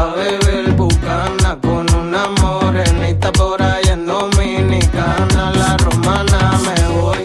a 0.00 0.14
beber 0.14 0.72
bucana 0.72 1.58
con 1.60 1.84
una 1.94 2.26
morenita 2.40 3.30
por 3.32 3.60
allá 3.60 3.92
en 3.92 4.06
Dominicana. 4.06 5.52
La 5.52 5.76
romana 5.76 6.58
me 6.66 7.00
voy 7.00 7.18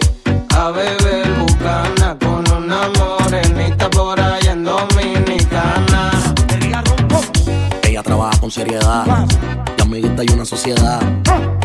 a 0.54 0.70
beber 0.70 1.26
bucana 1.40 2.16
con 2.18 2.44
una 2.52 2.80
morenita 2.98 3.88
por 3.88 4.20
allá 4.20 4.52
en 4.52 4.64
Dominicana. 4.64 6.10
Ella 7.82 8.02
trabaja 8.02 8.38
con 8.40 8.50
seriedad 8.50 9.26
amiguita 9.86 10.24
y 10.24 10.30
una 10.32 10.44
sociedad. 10.44 11.00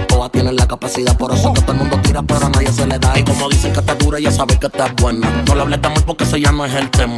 Todas 0.07 0.31
tienen 0.31 0.55
la 0.55 0.67
capacidad, 0.67 1.17
por 1.17 1.33
eso 1.33 1.51
que 1.53 1.61
todo 1.61 1.73
el 1.73 1.79
mundo 1.79 1.99
tira, 2.03 2.21
pero 2.21 2.45
a 2.45 2.49
nadie 2.49 2.71
se 2.71 2.85
le 2.85 2.97
da. 2.99 3.17
Y 3.17 3.23
como 3.23 3.49
dicen 3.49 3.73
que 3.73 3.79
está 3.79 3.95
dura, 3.95 4.19
ya 4.19 4.31
sabes 4.31 4.57
que 4.59 4.67
está 4.67 4.93
buena. 5.01 5.27
No 5.47 5.55
le 5.55 5.61
hables 5.61 5.81
tan 5.81 5.93
mal 5.93 6.03
porque 6.05 6.23
ese 6.23 6.39
ya 6.39 6.51
no 6.51 6.65
es 6.65 6.73
el 6.73 6.89
tema. 6.91 7.15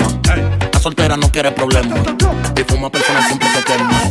La 0.71 0.79
soltera 0.79 1.17
no 1.17 1.29
quiere 1.29 1.51
problemas. 1.51 1.99
Y 2.55 2.63
fuma 2.63 2.89
personas 2.89 3.27
siempre 3.27 3.47
se 3.53 3.63
quema. 3.63 4.01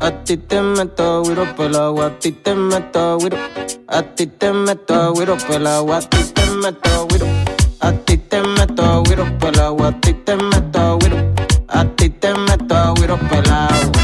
A 0.00 0.10
ti 0.24 0.36
te 0.36 0.60
meto 0.60 1.02
agüero 1.14 1.54
pel 1.56 1.76
agua, 1.76 2.06
a 2.06 2.18
ti 2.18 2.32
te 2.32 2.54
meto 2.54 3.12
agüero, 3.12 3.38
a 3.88 4.02
ti 4.02 4.26
te 4.26 4.52
meto 4.52 4.94
agüero 4.94 5.36
pel 5.46 5.66
agua, 5.66 5.96
a 5.98 6.00
ti 6.00 6.18
te 6.34 6.50
meto 6.50 6.90
agüero. 6.90 7.53
A 7.84 7.92
ti 7.92 8.16
te 8.16 8.40
meto 8.40 8.82
agüero 8.82 9.26
pelado, 9.38 9.84
a 9.84 9.92
ti 10.00 10.14
te 10.14 10.36
meto 10.36 10.80
agüero. 10.80 11.18
A 11.68 11.84
ti 11.84 12.08
te 12.08 12.32
meto 12.32 12.74
agüero 12.74 13.18
pelado. 13.28 14.03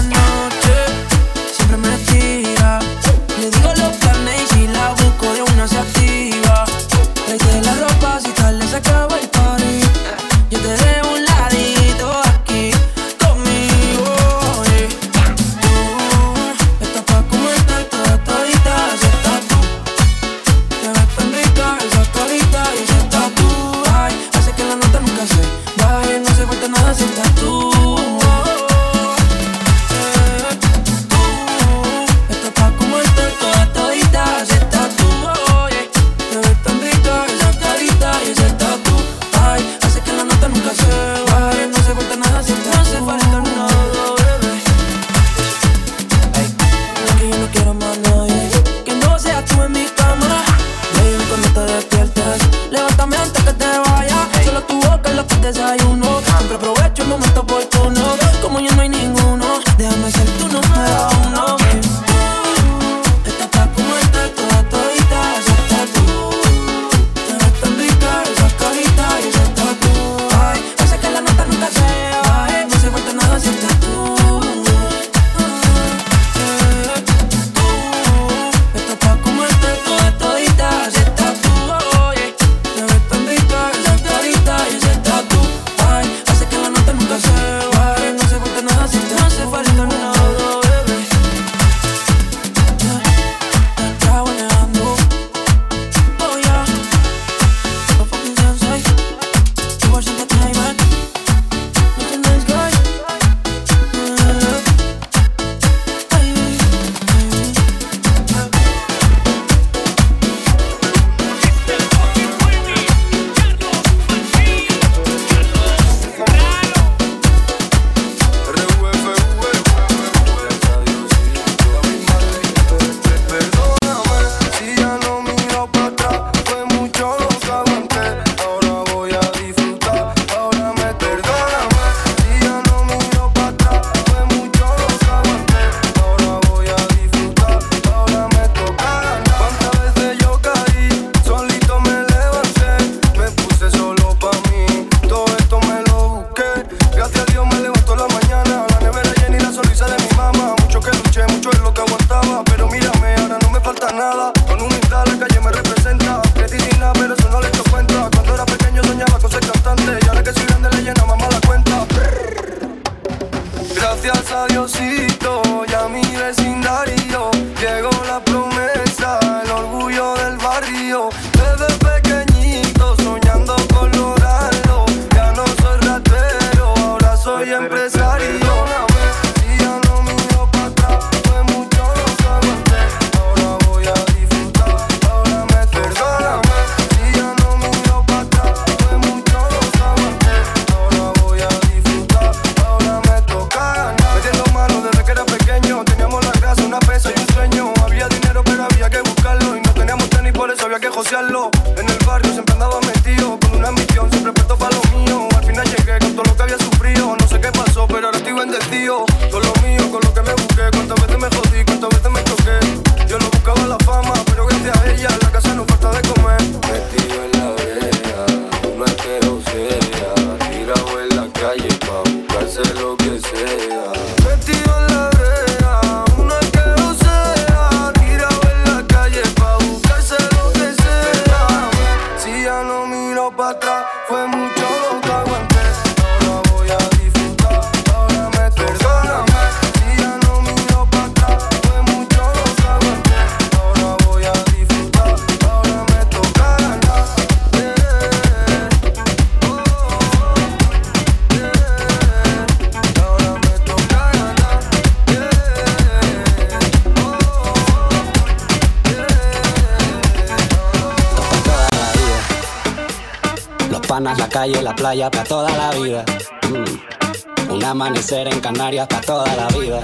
playa, 264.81 265.11
para 265.11 265.23
toda 265.25 265.51
la 265.51 265.69
vida. 265.79 266.03
Mm. 266.49 267.53
Un 267.53 267.63
amanecer 267.63 268.27
en 268.27 268.39
Canarias, 268.39 268.87
para 268.87 269.01
toda 269.01 269.35
la 269.35 269.47
vida. 269.49 269.79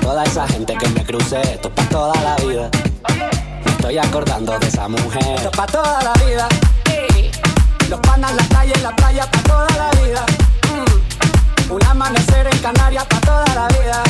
Toda 0.00 0.24
esa 0.24 0.48
gente 0.48 0.74
que 0.78 0.88
me 0.88 1.04
crucé, 1.04 1.42
esto 1.42 1.68
para 1.68 1.88
toda 1.90 2.14
la 2.22 2.34
vida. 2.36 2.70
Estoy 3.66 3.98
acordando 3.98 4.58
de 4.58 4.66
esa 4.66 4.88
mujer. 4.88 5.34
Esto 5.36 5.50
para 5.50 5.70
toda 5.70 6.02
la 6.02 6.12
vida. 6.24 6.48
Los 7.90 8.00
panas, 8.00 8.32
la 8.34 8.48
calle, 8.48 8.72
la 8.82 8.96
playa, 8.96 9.30
para 9.30 9.42
toda 9.42 9.68
la 9.76 9.90
vida. 10.00 10.24
Mm. 10.72 11.72
Un 11.72 11.84
amanecer 11.84 12.46
en 12.46 12.58
Canarias, 12.60 13.04
para 13.04 13.20
toda 13.20 13.54
la 13.54 13.68
vida. 13.76 14.02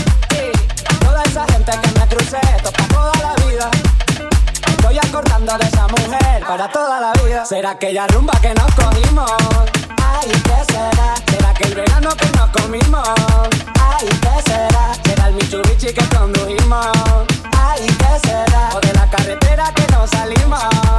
Toda 1.01 1.23
esa 1.25 1.45
gente 1.53 1.73
que 1.83 1.99
me 1.99 2.07
crucé, 2.07 2.39
esto 2.57 2.71
para 2.71 2.89
toda 2.89 3.13
la 3.21 3.45
vida. 3.45 3.71
Estoy 4.83 4.99
acordando 4.99 5.57
de 5.59 5.65
esa 5.65 5.87
mujer 5.87 6.45
para 6.45 6.69
toda 6.69 7.01
la 7.01 7.13
vida. 7.23 7.45
¿Será 7.45 7.71
aquella 7.71 8.09
rumba 8.09 8.33
que 8.41 8.53
nos 8.53 8.75
cogimos? 8.75 9.31
Ay, 10.03 10.29
¿qué 10.29 10.73
será? 10.73 11.15
¿Será 11.31 11.55
que 11.55 11.65
el 11.69 11.75
verano 11.77 12.11
que 12.17 12.27
nos 12.37 12.51
comimos? 12.51 13.09
Ay, 13.81 14.09
¿qué 14.09 14.51
será? 14.51 14.93
¿Será 15.05 15.29
el 15.29 15.35
Mitsubishi 15.35 15.95
que 15.95 16.05
condujimos? 16.09 16.89
Ay, 17.57 17.87
¿qué 17.87 18.29
será? 18.29 18.71
O 18.75 18.81
de 18.81 18.93
la 18.93 19.09
carretera 19.09 19.73
que 19.73 19.87
nos 19.93 20.11
salimos. 20.11 20.91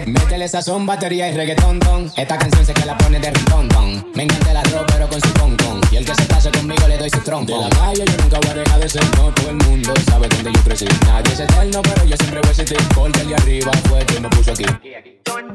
Métele 0.00 0.48
sazón, 0.48 0.86
batería 0.86 1.28
y 1.28 1.34
reggaetón, 1.34 1.78
don. 1.78 2.10
Esta 2.16 2.36
canción 2.36 2.66
sé 2.66 2.74
que 2.74 2.84
la 2.84 2.98
pone 2.98 3.20
de 3.20 3.30
ritón, 3.30 3.68
don. 3.68 4.04
Me 4.14 4.24
encanta 4.24 4.50
el 4.50 4.56
arroz, 4.56 4.84
pero 4.88 5.08
con 5.08 5.20
su 5.20 5.32
con 5.34 5.80
Y 5.92 5.96
el 5.96 6.04
que 6.04 6.14
se 6.14 6.22
pase 6.24 6.50
conmigo 6.50 6.88
le 6.88 6.98
doy 6.98 7.10
su 7.10 7.20
trompo. 7.20 7.54
De 7.54 7.60
la 7.60 7.70
calle 7.70 8.04
yo 8.04 8.16
nunca 8.22 8.40
voy 8.40 8.50
a 8.50 8.54
dejar 8.54 8.80
de 8.80 8.88
ser, 8.88 9.04
no. 9.16 9.32
Todo 9.32 9.50
el 9.50 9.56
mundo 9.56 9.94
sabe 10.06 10.28
dónde 10.28 10.52
yo 10.52 10.64
crecí. 10.64 10.86
Nadie 11.06 11.32
es 11.32 11.40
eterno, 11.40 11.80
pero 11.82 12.04
yo 12.04 12.16
siempre 12.16 12.40
voy 12.40 12.48
a 12.48 12.50
existir. 12.50 12.78
Porque 12.94 13.20
el 13.20 13.28
de 13.28 13.34
arriba 13.36 13.72
fue 13.88 14.04
que 14.04 14.20
me 14.20 14.28
puso 14.30 14.50
aquí. 14.52 14.64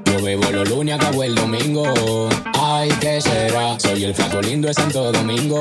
Yo 0.05 0.23
bebo 0.23 0.51
los 0.51 0.69
lunes, 0.69 0.95
acabo 0.95 1.23
el 1.23 1.35
domingo. 1.35 2.29
Ay, 2.57 2.89
¿qué 3.01 3.19
será? 3.19 3.77
Soy 3.79 4.05
el 4.05 4.15
flaco 4.15 4.41
lindo 4.41 4.69
de 4.69 4.73
Santo 4.73 5.11
Domingo. 5.11 5.59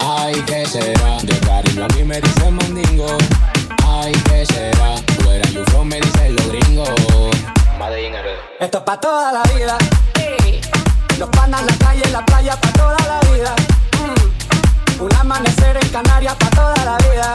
Ay, 0.00 0.34
¿qué 0.46 0.64
será? 0.64 1.18
De 1.22 1.38
cariño 1.40 1.84
a 1.84 1.88
mí 1.94 2.04
me 2.04 2.20
dicen 2.20 2.54
mandingo. 2.54 3.06
Ay, 4.00 4.12
¿qué 4.26 4.46
será? 4.46 4.94
Fuera 5.22 5.48
you 5.50 5.64
from 5.66 5.88
me 5.88 6.00
dicen 6.00 6.36
los 6.36 6.48
gringos. 6.48 6.88
Esto 8.60 8.78
es 8.78 8.84
pa' 8.84 9.00
toda 9.00 9.32
la 9.32 9.42
vida. 9.54 9.76
Los 11.18 11.28
panas, 11.30 11.62
la 11.62 11.76
calle, 11.78 12.04
la 12.12 12.24
playa, 12.24 12.54
pa' 12.60 12.72
toda 12.72 12.96
la 13.06 13.20
vida. 13.30 13.54
Mm. 13.98 15.02
Un 15.02 15.14
amanecer 15.14 15.76
en 15.82 15.88
Canarias, 15.88 16.34
pa' 16.36 16.50
toda 16.50 16.84
la 16.84 16.96
vida. 17.08 17.32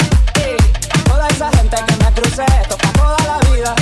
Toda 1.05 1.27
esa 1.27 1.51
gente 1.51 1.75
que 1.85 1.95
me 2.03 2.11
crucé, 2.13 2.45
esto 2.61 2.75
es 2.75 2.81
pa' 2.81 2.93
toda 2.93 3.17
la 3.27 3.37
vida. 3.49 3.75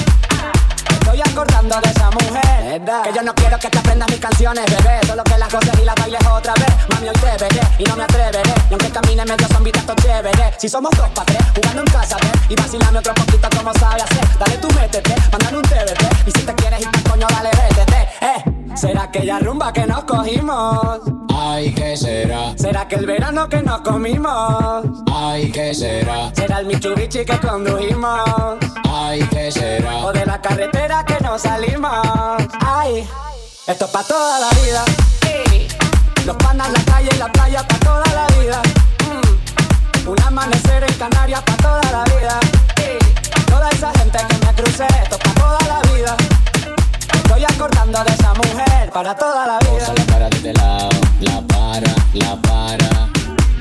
Estoy 1.01 1.19
acordando 1.21 1.81
de 1.81 1.89
esa 1.89 2.09
mujer. 2.11 2.81
Que 3.03 3.13
yo 3.13 3.21
no 3.23 3.33
quiero 3.33 3.57
que 3.59 3.69
te 3.69 3.79
aprendas 3.79 4.09
mis 4.09 4.19
canciones, 4.19 4.65
bebé. 4.65 4.99
Solo 5.07 5.23
que 5.23 5.37
las 5.37 5.51
goces 5.51 5.73
y 5.81 5.85
las 5.85 5.95
bailes 5.95 6.21
otra 6.27 6.53
vez. 6.53 6.69
Mami, 6.89 7.09
hoy 7.09 7.15
te 7.15 7.43
veré 7.43 7.61
y 7.79 7.83
no 7.83 7.95
me 7.95 8.03
atreveré. 8.03 8.53
Y 8.69 8.73
aunque 8.73 8.89
camine 8.91 9.25
medio 9.25 9.47
zombie, 9.47 9.71
esto 9.75 9.93
chévere. 9.95 10.53
Si 10.57 10.69
somos 10.69 10.91
dos 10.95 11.09
pa' 11.09 11.25
tres, 11.25 11.43
jugando 11.55 11.81
en 11.81 11.87
casa, 11.87 12.17
ve. 12.21 12.53
Y 12.53 12.55
vacilame 12.55 12.99
otro 12.99 13.13
poquito 13.15 13.49
como 13.57 13.73
sabe 13.73 14.01
hacer. 14.03 14.37
Dale 14.39 14.57
tú 14.57 14.67
métete, 14.79 15.15
mándame 15.31 15.57
un 15.57 15.63
TBT. 15.63 16.27
Y 16.27 16.31
si 16.31 16.45
te 16.45 16.55
quieres 16.55 16.81
ir 16.81 16.91
pa' 16.91 17.09
coño, 17.09 17.27
dale 17.29 17.49
vete. 17.49 17.81
Eh, 18.21 18.75
¿será 18.75 19.03
aquella 19.03 19.39
rumba 19.39 19.73
que 19.73 19.85
nos 19.87 20.03
cogimos? 20.03 20.99
Ay, 21.33 21.73
¿qué 21.73 21.97
será? 21.97 22.53
¿Será 22.57 22.87
que 22.87 22.95
el 22.95 23.05
verano 23.07 23.49
que 23.49 23.61
nos 23.63 23.81
comimos? 23.81 24.85
Ay, 25.11 25.51
¿qué 25.51 25.73
será? 25.73 26.31
¿Será 26.35 26.59
el 26.59 26.67
Mitsubishi 26.67 27.25
que 27.25 27.37
condujimos? 27.39 28.57
Ay, 28.87 29.21
¿qué 29.31 29.51
será? 29.51 30.05
O 30.05 30.13
de 30.13 30.25
la 30.25 30.39
carretera 30.39 30.90
que 30.99 31.23
nos 31.23 31.41
salimos. 31.41 31.89
Ay, 32.59 33.07
esto 33.65 33.85
es 33.85 33.91
pa' 33.91 34.03
toda 34.03 34.39
la 34.39 34.49
vida. 34.61 34.84
Los 36.26 36.35
panas, 36.35 36.69
la 36.72 36.84
calle 36.84 37.09
y 37.13 37.18
la 37.18 37.31
playa 37.31 37.65
pa' 37.65 37.80
toda 37.80 38.05
la 38.13 38.27
vida. 38.38 38.61
Mm. 39.07 40.09
Un 40.09 40.22
amanecer 40.22 40.84
en 40.84 40.93
Canarias 40.95 41.41
pa' 41.43 41.57
toda 41.57 41.81
la 41.91 42.03
vida. 42.03 42.39
Toda 43.47 43.69
esa 43.69 43.91
gente 43.99 44.18
que 44.18 44.45
me 44.45 44.53
crucé, 44.53 44.85
esto 45.01 45.15
es 45.15 45.22
pa' 45.23 45.34
toda 45.34 45.59
la 45.65 45.80
vida. 45.93 46.18
Estoy 47.13 47.45
acordando 47.45 48.03
de 48.03 48.11
esa 48.11 48.34
mujer 48.34 48.91
para 48.91 49.15
toda 49.15 49.47
la 49.47 49.59
vida. 49.59 49.72
Posa 49.72 49.93
la 49.93 50.03
para 50.13 50.30
de 50.30 50.35
este 50.35 50.53
lado, 50.53 50.89
la 51.22 51.41
para, 51.47 51.95
la 52.13 52.35
para. 52.41 52.89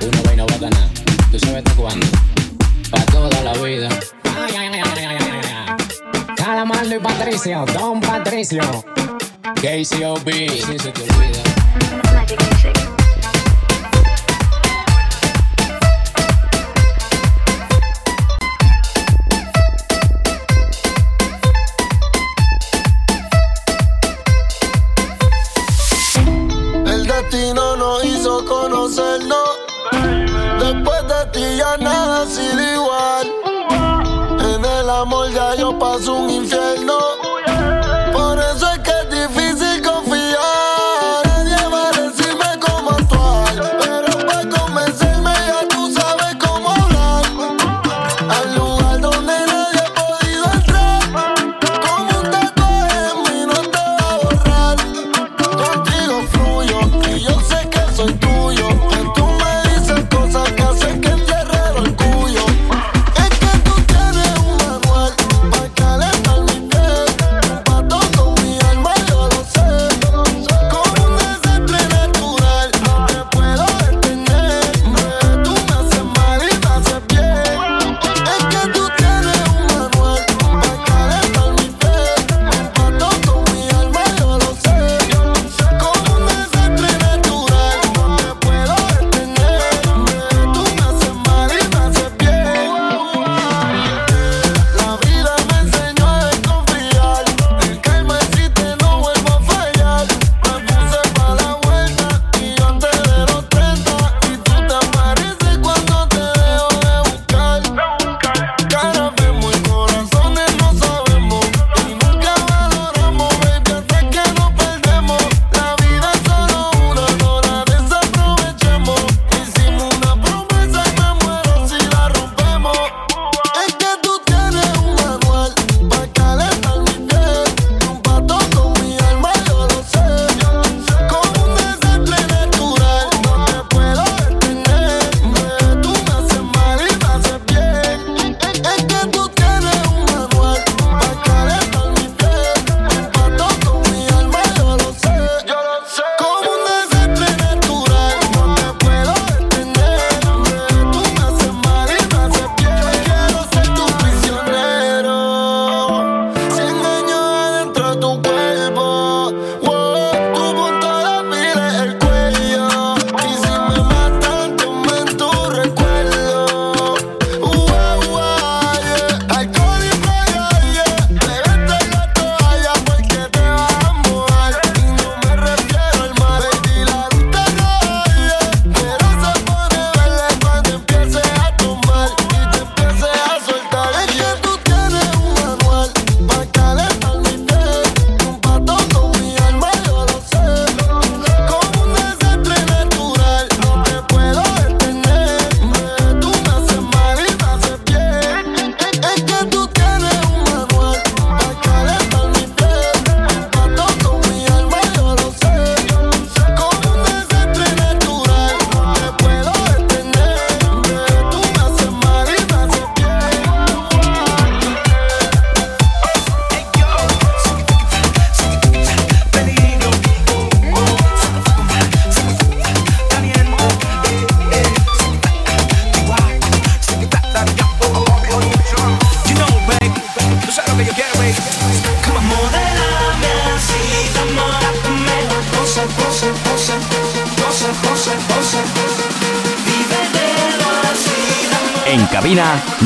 Uno 0.03 0.23
va 0.27 0.33
y 0.33 0.37
no 0.37 0.47
va 0.47 0.55
a 0.55 0.59
ganar. 0.59 0.89
Tú 1.31 1.39
sabes 1.39 1.59
hasta 1.59 1.75
cuándo. 1.75 2.07
Pa' 2.91 3.07
toda 3.13 3.41
la 3.43 3.53
vida. 3.53 3.89
Ay, 4.25 4.57
ay, 4.57 4.83
ay. 4.85 5.20
Calamardo 6.51 6.97
y 6.97 6.99
Patricio, 6.99 7.65
Don 7.79 8.01
Patricio. 8.01 8.61
KCOB, 9.55 10.31
si 10.51 10.79
se 10.81 10.91
te 10.91 11.03
olvida. 11.03 11.43
El 26.85 27.07
destino 27.07 27.77
nos 27.77 28.05
hizo 28.05 28.45
conocernos. 28.45 29.39
Después 30.59 31.03
de 31.07 31.27
ti 31.33 31.57
ya 31.59 31.77
nada 31.77 32.23
ha 32.23 32.27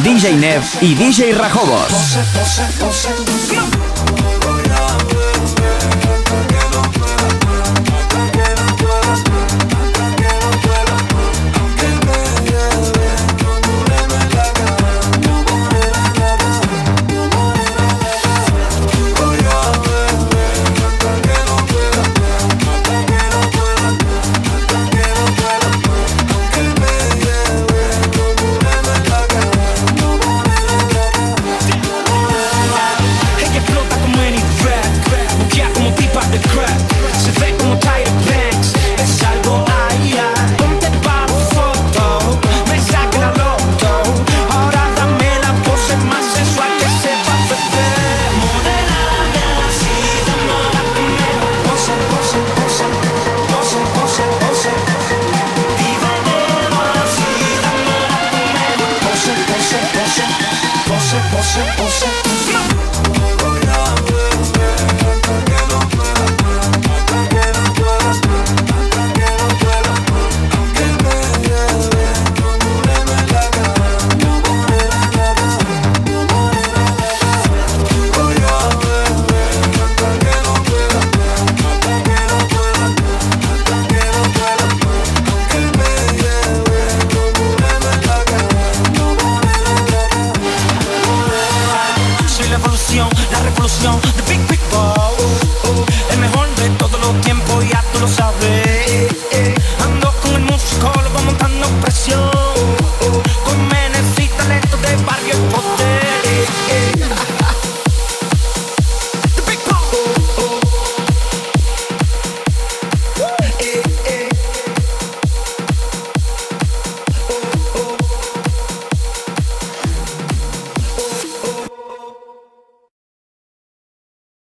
DJ 0.02 0.36
Nev 0.36 0.64
y 0.80 0.94
DJ 0.94 1.32
Rajobos. 1.32 2.18